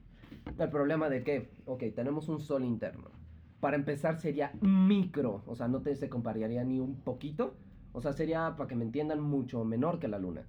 [0.59, 3.11] El problema de que, ok, tenemos un sol interno.
[3.61, 7.55] Para empezar sería micro, o sea, no te se compararía ni un poquito.
[7.93, 10.43] O sea, sería, para que me entiendan, mucho menor que la luna.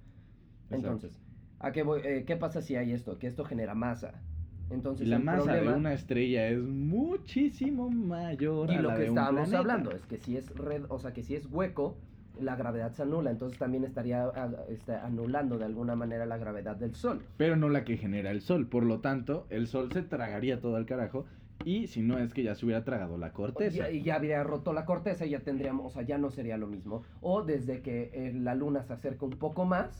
[0.64, 0.76] Exacto.
[0.76, 1.20] Entonces,
[1.58, 2.00] ¿a qué, voy?
[2.04, 3.18] Eh, ¿qué pasa si hay esto?
[3.18, 4.20] Que esto genera masa.
[4.70, 8.94] Entonces, la el masa problema- de una estrella es muchísimo mayor Y a lo la
[8.94, 11.96] que de estábamos hablando es que si es red, o sea, que si es hueco,
[12.40, 16.76] la gravedad se anula, entonces también estaría a- este, anulando de alguna manera la gravedad
[16.76, 17.22] del Sol.
[17.36, 18.66] Pero no la que genera el sol.
[18.68, 21.26] Por lo tanto, el sol se tragaría todo al carajo.
[21.64, 23.76] Y si no es que ya se hubiera tragado la corteza.
[23.76, 26.56] Ya- Y ya habría roto la corteza y ya tendríamos, o sea, ya no sería
[26.56, 27.02] lo mismo.
[27.20, 29.98] O desde que eh, la luna se acerca un poco más,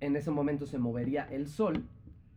[0.00, 1.84] en ese momento se movería el sol.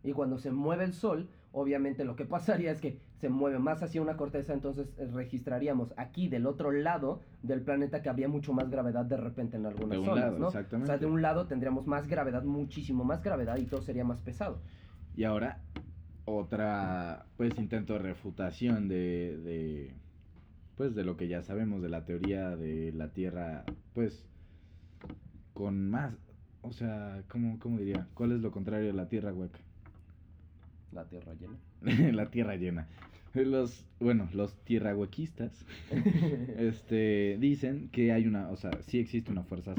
[0.05, 3.81] Y cuando se mueve el sol, obviamente lo que pasaría es que se mueve más
[3.81, 8.53] hacia una corteza, entonces eh, registraríamos aquí del otro lado del planeta que habría mucho
[8.53, 10.45] más gravedad de repente en algunas De un zonas, lado, ¿no?
[10.45, 10.87] O exactamente.
[10.87, 14.59] sea, de un lado tendríamos más gravedad, muchísimo más gravedad y todo sería más pesado.
[15.15, 15.61] Y ahora,
[16.25, 19.93] otra, pues, intento de refutación de, de,
[20.75, 23.63] pues, de lo que ya sabemos de la teoría de la Tierra,
[23.93, 24.27] pues,
[25.53, 26.13] con más,
[26.61, 28.07] o sea, ¿cómo, cómo diría?
[28.13, 29.59] ¿Cuál es lo contrario de la Tierra hueca?
[30.95, 31.57] La Tierra llena.
[32.13, 32.87] la Tierra llena.
[33.33, 35.65] Los, bueno, los tierrahuequistas,
[36.57, 39.75] este, dicen que hay una, o sea, sí existe una fuerza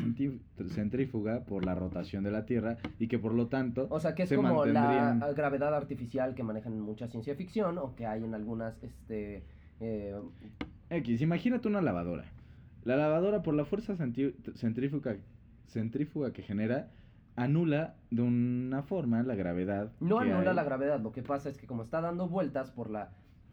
[0.68, 4.24] centrífuga por la rotación de la Tierra y que por lo tanto O sea, que
[4.24, 8.04] es se como la mantendrían- gravedad artificial que manejan en mucha ciencia ficción o que
[8.06, 9.42] hay en algunas, este,
[9.80, 10.14] eh,
[10.90, 12.26] X, imagínate una lavadora.
[12.84, 15.16] La lavadora por la fuerza centrífuga,
[15.68, 16.90] centrífuga que genera
[17.36, 19.92] anula de una forma la gravedad.
[20.00, 20.56] no anula hay.
[20.56, 23.10] la gravedad, lo que pasa es que como está dando vueltas por la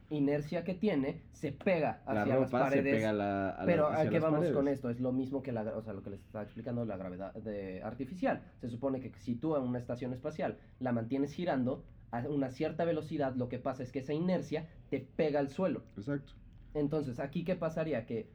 [0.09, 2.95] inercia que tiene, se pega La hacia las se paredes.
[2.95, 4.55] pega a la, a la- pero ¿a qué vamos paredes.
[4.55, 4.89] con esto?
[4.89, 7.81] Es lo mismo que la, o sea, lo que les estaba explicando la gravedad de
[7.81, 8.41] artificial.
[8.61, 12.85] Se supone que si tú en una estación espacial la mantienes girando a una cierta
[12.85, 15.81] velocidad, lo que pasa es que esa inercia te pega al suelo.
[15.97, 16.33] Exacto.
[16.75, 18.29] Entonces, aquí qué pasaría que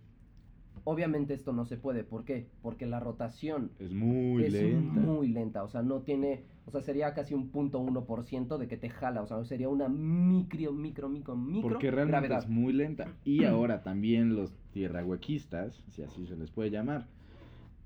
[0.84, 2.46] obviamente esto no se puede, ¿por qué?
[2.62, 5.00] Porque la rotación Es muy es lenta.
[5.00, 8.58] muy lenta, o sea, no tiene, o sea, sería casi un punto uno por ciento
[8.58, 12.44] de que te jala, o sea, sería una micro, micro, micro, micro Porque realmente gravedad.
[12.44, 13.14] es muy lenta.
[13.24, 17.06] Y ahora también los tierrahuequistas, si así se les puede llamar,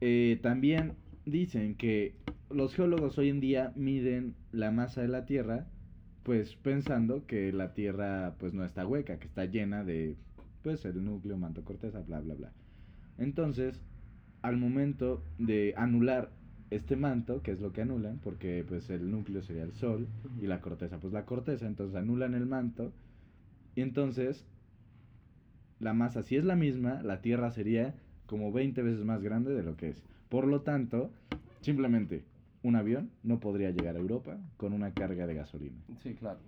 [0.00, 2.16] eh, también dicen que
[2.50, 5.66] los geólogos hoy en día miden la masa de la Tierra,
[6.24, 10.16] pues pensando que la Tierra pues no está hueca, que está llena de
[10.62, 12.52] pues el núcleo, manto, corteza, bla, bla, bla.
[13.22, 13.80] Entonces,
[14.42, 16.30] al momento de anular
[16.70, 20.08] este manto, que es lo que anulan, porque pues el núcleo sería el sol
[20.40, 22.92] y la corteza pues la corteza, entonces anulan el manto
[23.74, 24.46] y entonces
[25.78, 27.94] la masa si es la misma, la Tierra sería
[28.26, 30.02] como 20 veces más grande de lo que es.
[30.28, 31.10] Por lo tanto,
[31.60, 32.24] simplemente
[32.62, 35.76] un avión no podría llegar a Europa con una carga de gasolina.
[36.02, 36.40] Sí, claro.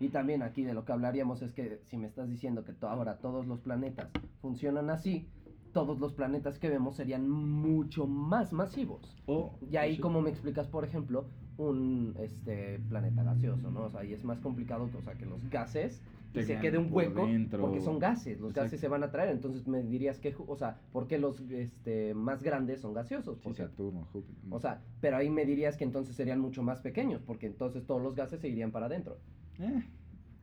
[0.00, 3.18] Y también aquí de lo que hablaríamos es que si me estás diciendo que ahora
[3.18, 5.26] todos los planetas funcionan así,
[5.72, 9.16] todos los planetas que vemos serían mucho más masivos.
[9.26, 11.26] O Y ahí sí, como me explicas, por ejemplo,
[11.56, 13.84] un este planeta gaseoso, ¿no?
[13.84, 16.02] O sea, ahí es más complicado que, o sea, que los gases
[16.34, 19.30] y se quede un hueco dentro- porque son gases, los gases se van a traer,
[19.30, 23.38] entonces me dirías que, o sea, ¿por qué los este, más grandes son gaseosos?
[23.38, 24.36] sí, Porque, Saturno, Júpiter.
[24.50, 28.02] o sea, pero ahí me dirías que entonces serían mucho más pequeños, porque entonces todos
[28.02, 29.16] los gases se irían para adentro.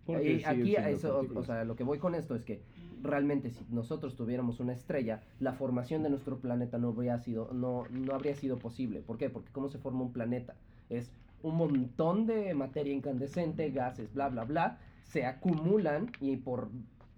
[0.07, 2.61] Eh, Y siguen aquí, eso, o- sea, lo que voy con esto es que
[3.05, 7.83] realmente si nosotros tuviéramos una estrella, la formación de nuestro planeta no habría sido, no,
[7.91, 9.01] no habría sido posible.
[9.01, 9.29] ¿Por qué?
[9.29, 10.55] Porque cómo se forma un planeta
[10.89, 16.69] es un montón de materia incandescente, gases, bla, bla, bla, se acumulan y por,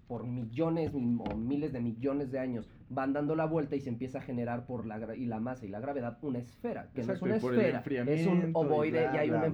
[0.07, 3.89] por millones mi- o miles de millones de años van dando la vuelta y se
[3.89, 7.25] empieza a generar por la, y la masa y la gravedad una esfera, que Exacto,
[7.27, 9.49] no es una esfera, es enfriamiento un ovoide y, bla, hay un bla.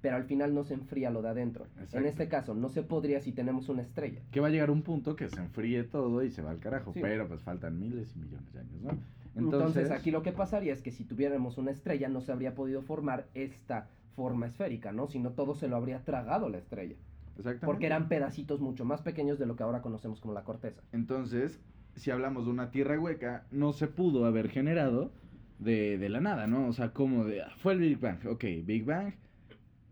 [0.00, 1.66] Pero al final no se enfría lo de adentro.
[1.92, 4.20] En este caso no se podría si tenemos una estrella.
[4.30, 6.92] Que va a llegar un punto que se enfríe todo y se va al carajo.
[6.92, 7.00] Sí.
[7.02, 8.98] Pero pues faltan miles y millones de años, ¿no?
[9.34, 12.80] Entonces, aquí lo que pasaría es que si tuviéramos una estrella no se habría podido
[12.82, 15.08] formar esta forma esférica, ¿no?
[15.08, 16.96] Sino todo se lo habría tragado la estrella.
[17.36, 17.66] Exactamente.
[17.66, 20.80] Porque eran pedacitos mucho más pequeños de lo que ahora conocemos como la corteza.
[20.92, 21.60] Entonces,
[21.96, 25.12] si hablamos de una tierra hueca, no se pudo haber generado
[25.58, 26.66] de, de la nada, ¿no?
[26.66, 27.42] O sea, como de...
[27.58, 29.12] Fue el Big Bang, ok, Big Bang.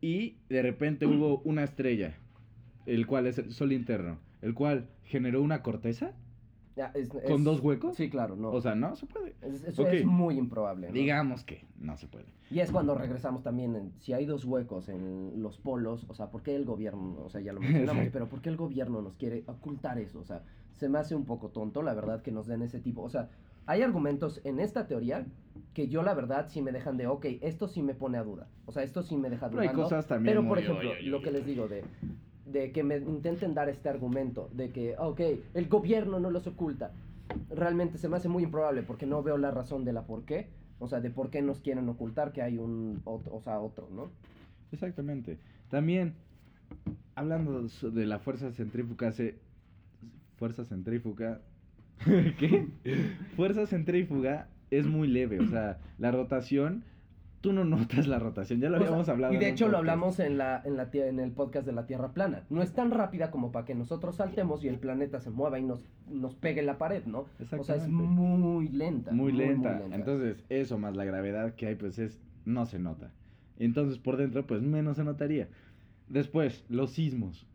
[0.04, 2.14] Y de repente hubo una estrella,
[2.84, 6.12] el cual es el Sol interno, el cual generó una corteza.
[6.76, 7.96] Ya, es- ¿Con es- dos huecos?
[7.96, 8.50] Sí, claro, no.
[8.50, 9.34] O sea, no se puede.
[9.40, 10.88] Es- eso es muy improbable.
[10.88, 10.92] ¿no?
[10.92, 12.26] Digamos que no se puede.
[12.50, 16.30] Y es cuando regresamos también, en- si hay dos huecos en los polos, o sea,
[16.30, 19.14] ¿por qué el gobierno, o sea, ya lo mencionamos, pero ¿por qué el gobierno nos
[19.16, 20.20] quiere ocultar eso?
[20.20, 20.42] O sea,
[20.74, 23.30] se me hace un poco tonto, la verdad, que nos den ese tipo, o sea,
[23.66, 25.26] hay argumentos en esta teoría
[25.72, 28.46] que yo la verdad sí me dejan de, ok, esto sí me pone a duda,
[28.66, 30.90] o sea, esto sí me deja Pero hay dudando, cosas también pero por muy- ejemplo,
[30.90, 31.82] oy, oy, lo oy, que les digo de,
[32.46, 35.20] de que me intenten dar este argumento de que, ok,
[35.54, 36.92] el gobierno no los oculta,
[37.50, 40.48] realmente se me hace muy improbable porque no veo la razón de la por qué,
[40.78, 43.88] o sea, de por qué nos quieren ocultar que hay un, otro, o sea, otro,
[43.90, 44.10] ¿no?
[44.70, 45.38] Exactamente.
[45.70, 46.14] También,
[47.14, 49.38] hablando de la fuerza centrífuga, se,
[50.36, 51.40] fuerza centrífuga,
[52.04, 52.66] ¿Qué?
[53.36, 56.84] Fuerza centrífuga es muy leve, o sea, la rotación,
[57.40, 59.34] tú no notas la rotación, ya lo O sea, habíamos hablado.
[59.34, 59.78] Y de en hecho lo podcast.
[59.80, 62.42] hablamos en la, en la en el podcast de la Tierra plana.
[62.50, 65.62] No es tan rápida como para que nosotros saltemos y el planeta se mueva y
[65.62, 67.20] nos, nos pegue la pared, ¿no?
[67.20, 67.92] O sea, es Exactamente.
[67.92, 69.12] muy lenta.
[69.12, 69.82] muy lenta.
[69.92, 73.12] Entonces, eso más la gravedad que hay, pues es, no se nota.
[73.58, 75.48] Entonces, por dentro, pues menos se notaría.
[76.08, 77.46] Después, los sismos.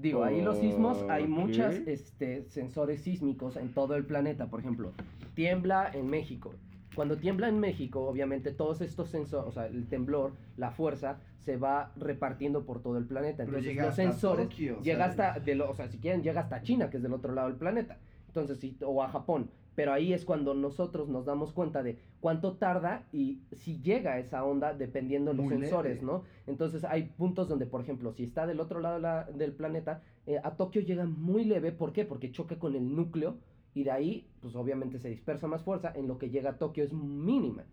[0.00, 4.46] Digo, ahí los sismos, hay muchos este, sensores sísmicos en todo el planeta.
[4.46, 4.92] Por ejemplo,
[5.34, 6.52] tiembla en México.
[6.94, 11.56] Cuando tiembla en México, obviamente todos estos sensores, o sea, el temblor, la fuerza, se
[11.56, 13.42] va repartiendo por todo el planeta.
[13.44, 16.90] Entonces los sensores Tokio, llega hasta, de lo- o sea, si quieren, llega hasta China,
[16.90, 17.98] que es del otro lado del planeta.
[18.28, 19.48] Entonces, sí, o a Japón.
[19.76, 24.42] Pero ahí es cuando nosotros nos damos cuenta de cuánto tarda y si llega esa
[24.44, 26.06] onda dependiendo de los Muy sensores, leve.
[26.06, 26.24] ¿no?
[26.48, 30.02] Entonces hay puntos donde, por ejemplo, si está del otro lado de la- del planeta,
[30.26, 31.70] eh, a Tokio llega muy leve.
[31.70, 32.04] ¿Por qué?
[32.04, 33.36] Porque choca con el núcleo
[33.74, 35.92] y de ahí, pues obviamente se dispersa más fuerza.
[35.94, 37.64] En lo que llega a Tokio es mínima.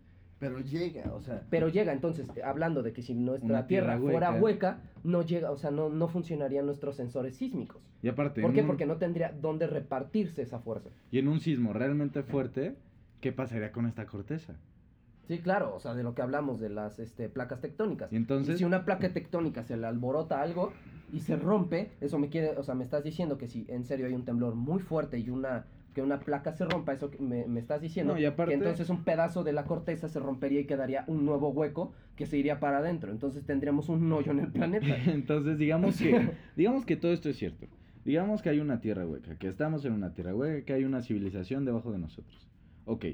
[0.48, 1.42] Pero llega, o sea.
[1.50, 4.78] Pero llega, entonces, eh, hablando de que si nuestra tierra tierra, fuera hueca.
[5.02, 7.82] no llega, o sea, no, no funcionarían nuestros sensores sísmicos.
[8.02, 8.60] Y aparte, ¿Por qué?
[8.60, 10.90] un- Porque no tendría dónde repartirse esa fuerza.
[11.10, 12.76] y en un sismo realmente fuerte,
[13.20, 14.54] ¿qué pasaría con esta corteza?
[15.26, 18.12] Sí, claro, o sea, de lo que hablamos de las este, placas tectónicas.
[18.12, 20.72] Y entonces, Y si una placa tectónica se le alborota algo
[21.10, 24.04] y se rompe, eso me quiere, o sea, me estás diciendo que si en serio
[24.06, 27.46] hay un temblor muy fuerte y una que una placa se rompa, eso que me,
[27.46, 30.60] me estás diciendo No, y aparte- que entonces un pedazo de la corteza se rompería
[30.60, 33.12] y quedaría un nuevo hueco que se iría para adentro.
[33.12, 34.86] Entonces tendríamos un hoyo en el planeta.
[35.06, 37.66] entonces digamos que, digamos que todo esto es cierto.
[38.04, 41.00] Digamos que hay una tierra hueca, que estamos en una tierra hueca, que hay una
[41.00, 42.48] civilización debajo de nosotros.
[42.84, 43.06] Ok.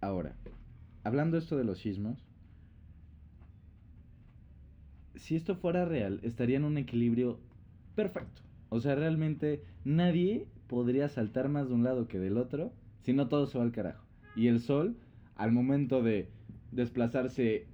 [0.00, 0.36] Ahora,
[1.02, 2.24] hablando esto de los sismos,
[5.14, 7.38] si esto fuera real, estaría en un equilibrio
[7.94, 8.42] perfecto.
[8.68, 13.28] O sea, realmente nadie podría saltar más de un lado que del otro, si no
[13.28, 14.06] todo se va al carajo.
[14.34, 14.96] Y el sol,
[15.36, 16.30] al momento de
[16.70, 17.66] desplazarse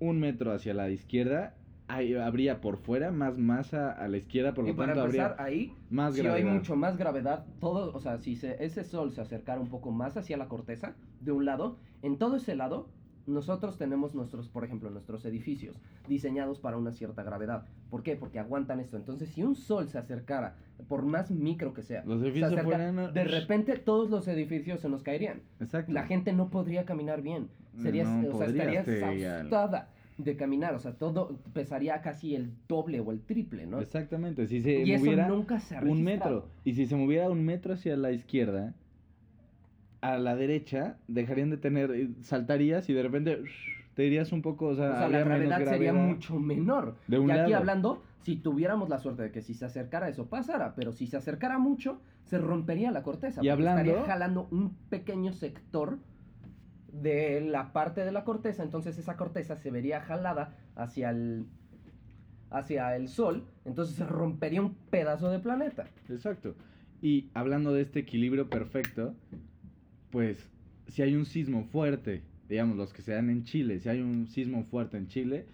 [0.00, 1.54] un metro hacia la izquierda,
[1.86, 5.36] hay- habría por fuera más masa a la izquierda, por y lo para tanto empezar,
[5.38, 6.48] habría ahí, más si gravedad.
[6.48, 9.92] hay mucho más gravedad, todo, o sea, si se- ese sol se acercara un poco
[9.92, 12.88] más hacia la corteza, de un lado, en todo ese lado,
[13.28, 15.76] nosotros tenemos nuestros, por ejemplo, nuestros edificios
[16.08, 17.64] diseñados para una cierta gravedad.
[17.90, 18.16] ¿Por qué?
[18.16, 18.96] Porque aguantan esto.
[18.96, 20.56] Entonces, si un sol se acercara,
[20.88, 24.80] por más micro que sea, Los se edificios acerca, fueran- de repente todos los edificios
[24.80, 25.42] se nos caerían.
[25.60, 25.92] Exacto.
[25.92, 27.48] La gente no podría caminar bien.
[27.76, 30.74] Sería, No o sea, estaría asustada de caminar.
[30.74, 33.80] O sea, todo pesaría casi el doble o el triple, ¿no?
[33.80, 34.46] Exactamente.
[34.48, 37.44] Si se y eso moviera nunca se ha un metro, y si se moviera un
[37.44, 38.74] metro hacia la izquierda,
[40.00, 43.42] a la derecha, dejarían de tener, eh, saltarías y de repente
[43.94, 46.96] te irías un poco, o sea, O sea, la gravedad sería mucho menor.
[47.08, 47.56] De un y aquí lado.
[47.56, 51.16] hablando, si tuviéramos la suerte de que si se acercara eso pasara, pero si se
[51.16, 53.40] acercara mucho, se rompería la corteza.
[53.42, 55.98] Y hablando- Estaría jalando un pequeño sector
[56.92, 61.46] de la parte de la corteza, entonces esa corteza se vería jalada hacia el
[62.50, 65.84] hacia el sol, entonces se rompería un pedazo de planeta.
[66.08, 66.54] Exacto.
[67.02, 69.14] Y hablando de este equilibrio perfecto,
[70.10, 70.50] pues
[70.88, 74.26] si hay un sismo fuerte, digamos los que se dan en Chile, si hay un
[74.26, 75.44] sismo fuerte en Chile,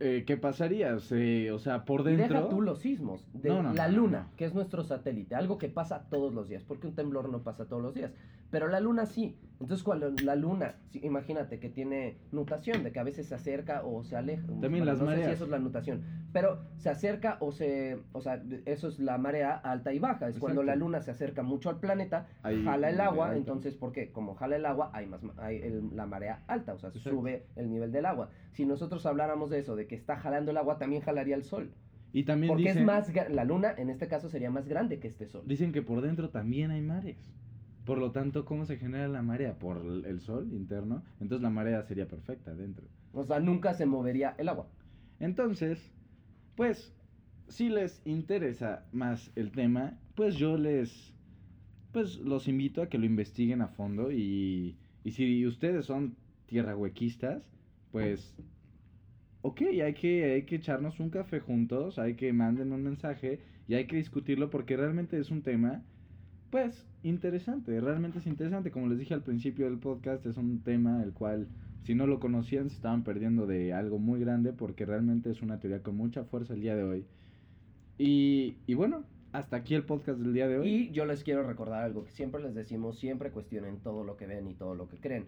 [0.00, 0.98] eh, ¿qué pasaría?
[1.00, 2.36] Se- o sea, por Y dentro...
[2.36, 5.56] deja tú los sismos de No, no, la no, luna, que es nuestro satélite, algo
[5.56, 8.12] que pasa todos los días, porque un temblor no pasa todos los días,
[8.56, 9.36] pero la luna sí.
[9.60, 13.82] Entonces cuando la luna, sí, imagínate que tiene nutación, de que a veces se acerca
[13.84, 14.46] o se aleja.
[14.62, 15.32] También las no sé si mareas.
[15.32, 19.52] eso es la nutación, pero se acerca o se, o sea, eso es la marea
[19.56, 20.64] alta y baja, es cuando Exacto.
[20.64, 23.36] la luna se acerca mucho al planeta, Hay jala el agua, alta.
[23.38, 24.10] entonces ¿por qué?
[24.10, 27.10] Como jala el agua, hay más hay el- la marea alta, o sea, Exacto.
[27.10, 28.30] sube el nivel del agua.
[28.52, 31.72] Si nosotros habláramos de eso, de que está jalando el agua, también jalaría el sol.
[32.12, 35.08] Y también Porque dicen, es más, la luna en este caso sería más grande que
[35.08, 35.42] este sol.
[35.46, 37.16] dicen que por dentro también hay mares.
[37.86, 39.58] Por lo tanto, ¿cómo se genera la marea?
[39.58, 41.04] Por el sol interno.
[41.20, 42.84] Entonces la marea sería perfecta dentro.
[43.12, 44.68] O sea, nunca se movería el agua.
[45.20, 45.94] Entonces,
[46.56, 46.92] pues,
[47.48, 51.14] si les interesa más el tema, pues yo les,
[51.92, 57.48] pues los invito a que lo investiguen a fondo y, y si ustedes son tierrahuequistas,
[57.92, 58.36] pues,
[59.42, 63.74] ok, hay que, hay que echarnos un café juntos, hay que manden un mensaje y
[63.74, 65.84] hay que discutirlo porque realmente es un tema,
[66.50, 68.70] pues, interesante, realmente es interesante.
[68.70, 71.48] Como les dije al principio del podcast, es un tema el cual
[71.82, 75.60] si no lo conocían, se estaban perdiendo de algo muy grande porque realmente es una
[75.60, 77.06] teoría con mucha fuerza el día de hoy.
[77.98, 80.68] Y, y bueno, hasta aquí el podcast del día de hoy.
[80.68, 84.26] Y yo les quiero recordar algo que siempre les decimos, siempre cuestionen todo lo que
[84.26, 85.26] ven y todo lo que creen.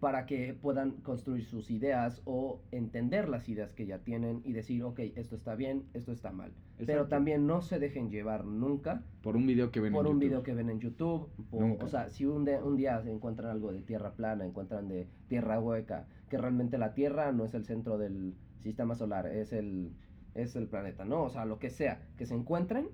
[0.00, 4.82] Para que puedan construir sus ideas o entender las ideas que ya tienen y decir,
[4.84, 6.52] ok, esto está bien, esto está mal.
[6.86, 10.16] Pero también no se dejen llevar nunca Por un video que ven por en un
[10.20, 10.28] YouTube.
[10.28, 11.28] video que ven en YouTube.
[11.50, 15.08] por- o sea, si un, de- un día encuentran algo de tierra plana, encuentran de
[15.28, 19.90] tierra hueca, que realmente la Tierra no es el centro del sistema solar, es el,
[20.34, 21.22] es el planeta, ¿no?
[21.24, 22.88] O sea, lo que sea, que se encuentren,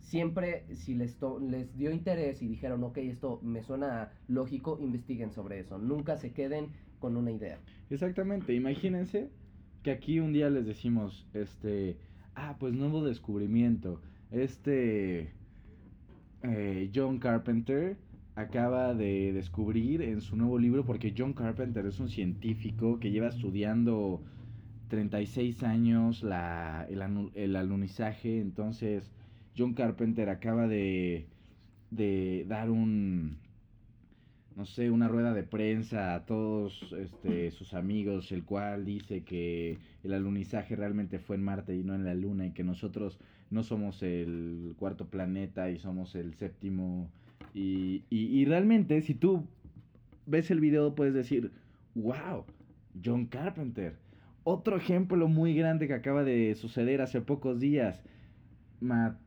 [0.00, 5.32] siempre si les, to- les dio interés y dijeron, ok, esto me suena lógico, investiguen
[5.32, 5.78] sobre eso.
[5.78, 6.68] Nunca se queden
[6.98, 7.58] con una idea.
[7.90, 9.30] Exactamente, imagínense
[9.82, 11.96] que aquí un día les decimos, este,
[12.34, 15.32] ah, pues nuevo descubrimiento, este
[16.42, 17.96] eh, John Carpenter
[18.34, 23.28] acaba de descubrir en su nuevo libro, porque John Carpenter es un científico que lleva
[23.28, 24.22] estudiando
[24.88, 27.02] 36 años la, el,
[27.34, 29.12] el alunizaje, entonces
[29.58, 31.26] John Carpenter acaba de,
[32.46, 33.38] dar un,
[34.54, 39.78] no sé, una rueda de prensa a todos este, sus amigos, el cual dice que
[40.04, 43.18] el alunizaje realmente fue en Marte y no en la Luna y que nosotros
[43.50, 47.10] no somos el cuarto planeta y somos el séptimo.
[47.52, 49.44] Y, y, y realmente si tú
[50.26, 51.50] ves el video puedes decir,
[51.94, 52.44] wow,
[53.04, 53.96] John Carpenter.
[54.44, 58.02] Otro ejemplo muy grande que acaba de suceder hace pocos días.
[58.80, 59.18] Ma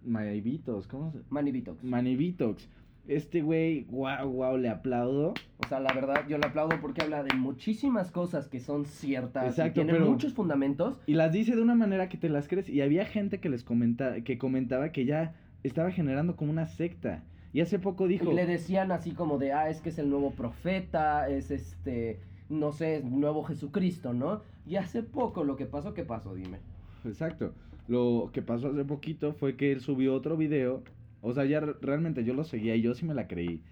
[0.90, 1.84] ¿cómo se Manivitox.
[1.84, 2.70] Manivitox.
[3.08, 5.34] Este güey, wow, wow, le aplaudo.
[5.58, 9.46] O sea, la verdad, yo le aplaudo porque habla de muchísimas cosas que son ciertas.
[9.46, 10.98] Exacto, y tienen pero- muchos fundamentos.
[11.08, 12.70] Y las dice de una manera que te las crees.
[12.70, 15.34] Y había gente que les comenta, que comentaba que ya
[15.64, 17.24] estaba generando como una secta.
[17.54, 18.32] Y hace poco dijo.
[18.32, 22.20] Y le decían así como de, ah, es que es el nuevo profeta, es este,
[22.50, 24.42] no sé, es nuevo Jesucristo, ¿no?
[24.66, 26.34] Y hace poco lo que pasó, ¿qué pasó?
[26.36, 26.60] Dime.
[27.04, 27.54] Exacto.
[27.92, 30.84] Lo que pasó hace poquito fue que él subió otro video.
[31.22, 33.64] O sea, ya re- realmente yo lo seguía y yo sí me la creí.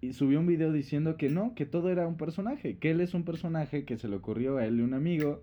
[0.00, 2.78] Y subió un video diciendo que no, que todo era un personaje.
[2.78, 5.42] Que él es un personaje que se le ocurrió a él y un amigo.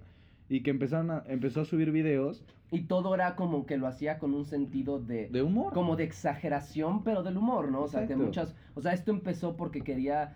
[0.49, 4.17] Y que empezaron a, empezó a subir videos Y todo era como que lo hacía
[4.19, 5.73] con un sentido de, de humor.
[5.73, 7.83] como de exageración, pero del humor, ¿no?
[7.83, 8.23] O sea, que Exacto.
[8.25, 10.35] muchas, o sea, esto empezó porque quería,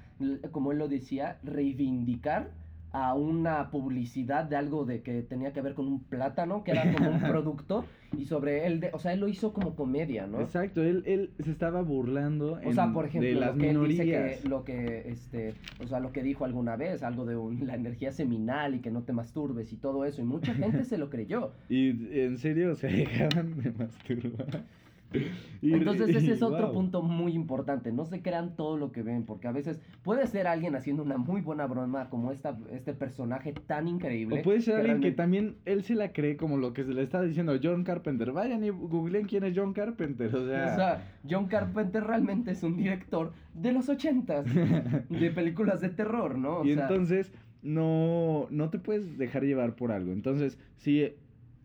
[0.51, 2.51] como él lo decía, reivindicar
[2.97, 6.93] a una publicidad de algo de que tenía que ver con un plátano, que era
[6.93, 7.83] como un producto,
[8.17, 10.39] y sobre él, de, o sea, él lo hizo como comedia, ¿no?
[10.39, 13.73] Exacto, él, él se estaba burlando O sea, en- por ejemplo, de las lo que
[13.87, 17.67] dice que lo que este, o sea, lo que dijo alguna vez, algo de un-
[17.67, 20.97] la energía seminal y que no te masturbes y todo eso, y mucha gente se
[20.97, 21.51] lo creyó.
[21.69, 21.89] Y
[22.21, 24.63] en serio se dejaban de masturbar.
[25.61, 26.73] Entonces ese es otro wow.
[26.73, 30.47] punto muy importante, no se crean todo lo que ven, porque a veces puede ser
[30.47, 34.39] alguien haciendo una muy buena broma como esta, este personaje tan increíble.
[34.39, 37.01] O puede ser alguien que también él se la cree como lo que se le
[37.01, 38.31] está diciendo John Carpenter.
[38.31, 40.35] Vayan y googleen quién es John Carpenter.
[40.35, 44.45] O sea, O sea, John Carpenter realmente es un director de los ochentas,
[45.09, 46.59] de películas de terror, ¿no?
[46.59, 47.31] O y sea, entonces
[47.61, 50.11] no, no te puedes dejar llevar por algo.
[50.11, 51.13] Entonces, si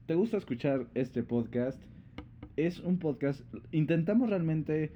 [0.07, 1.83] te gusta escuchar este podcast,
[2.67, 3.41] es un podcast.
[3.73, 4.93] Intentamos realmente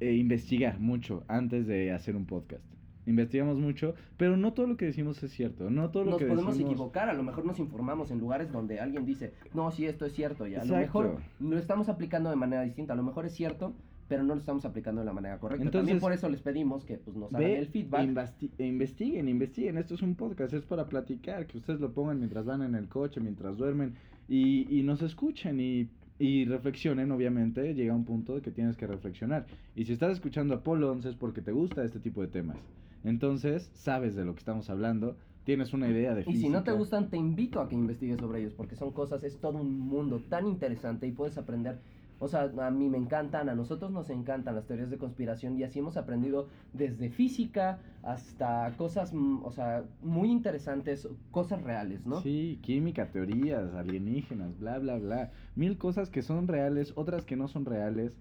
[0.00, 2.62] eh, investigar mucho antes de hacer un podcast.
[3.06, 5.70] Investigamos mucho, pero no todo lo que decimos es cierto.
[5.70, 6.72] No todo lo nos que podemos decimos...
[6.72, 10.12] equivocar, a lo mejor nos informamos en lugares donde alguien dice, no, sí, esto es
[10.12, 13.32] cierto, y a lo mejor lo estamos aplicando de manera distinta, a lo mejor es
[13.32, 13.72] cierto,
[14.08, 15.64] pero no lo estamos aplicando de la manera correcta.
[15.64, 18.08] También Entonces, por eso les pedimos que pues, nos hagan Ve, el feedback.
[18.08, 19.78] investi- e investiguen, investiguen.
[19.78, 22.88] Esto es un podcast, es para platicar, que ustedes lo pongan mientras van en el
[22.88, 23.94] coche, mientras duermen
[24.28, 25.88] y, y nos escuchen y,
[26.18, 27.74] y reflexionen, obviamente.
[27.74, 29.46] Llega un punto de que tienes que reflexionar.
[29.74, 32.56] Y si estás escuchando Apolo 11 es porque te gusta este tipo de temas.
[33.04, 36.72] Entonces, sabes de lo que estamos hablando, tienes una idea de Y si no te
[36.72, 40.20] gustan, te invito a que investigues sobre ellos, porque son cosas, es todo un mundo
[40.28, 41.78] tan interesante y puedes aprender.
[42.20, 45.62] O sea, a mí me encantan, a nosotros nos encantan las teorías de conspiración y
[45.62, 52.20] así hemos aprendido desde física hasta cosas, mm, o sea, muy interesantes, cosas reales, ¿no?
[52.22, 55.30] Sí, química, teorías, alienígenas, bla, bla, bla.
[55.54, 58.12] Mil cosas que son reales, otras que no son reales.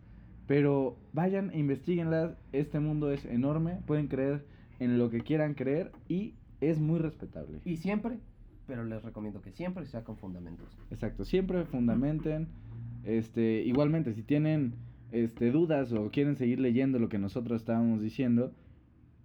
[0.48, 2.38] Pero vayan e investiguenlas.
[2.54, 3.82] Este mundo es enorme.
[3.86, 4.46] Pueden creer
[4.80, 7.60] en lo que quieran creer y es muy respetable.
[7.66, 8.20] Y siempre,
[8.66, 10.78] pero les recomiendo que siempre sea con fundamentos.
[10.90, 12.48] Exacto, siempre fundamenten.
[13.08, 14.74] Este, igualmente, si tienen
[15.14, 18.52] este, dudas o quieren seguir leyendo lo que nosotros estábamos diciendo,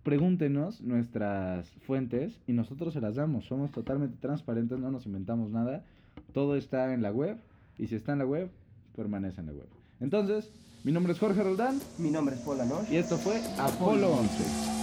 [0.04, 3.46] pregúntenos nuestras fuentes y nosotros se las damos.
[3.46, 5.84] Somos totalmente transparentes, no nos inventamos nada.
[6.32, 7.38] Todo está en la web
[7.76, 8.50] y si está en la web,
[8.94, 9.68] permanece en la web.
[10.00, 10.52] Entonces,
[10.84, 12.94] mi nombre es Jorge Roldán Mi nombre es Paula Noche.
[12.94, 14.81] y esto fue Apolo 11.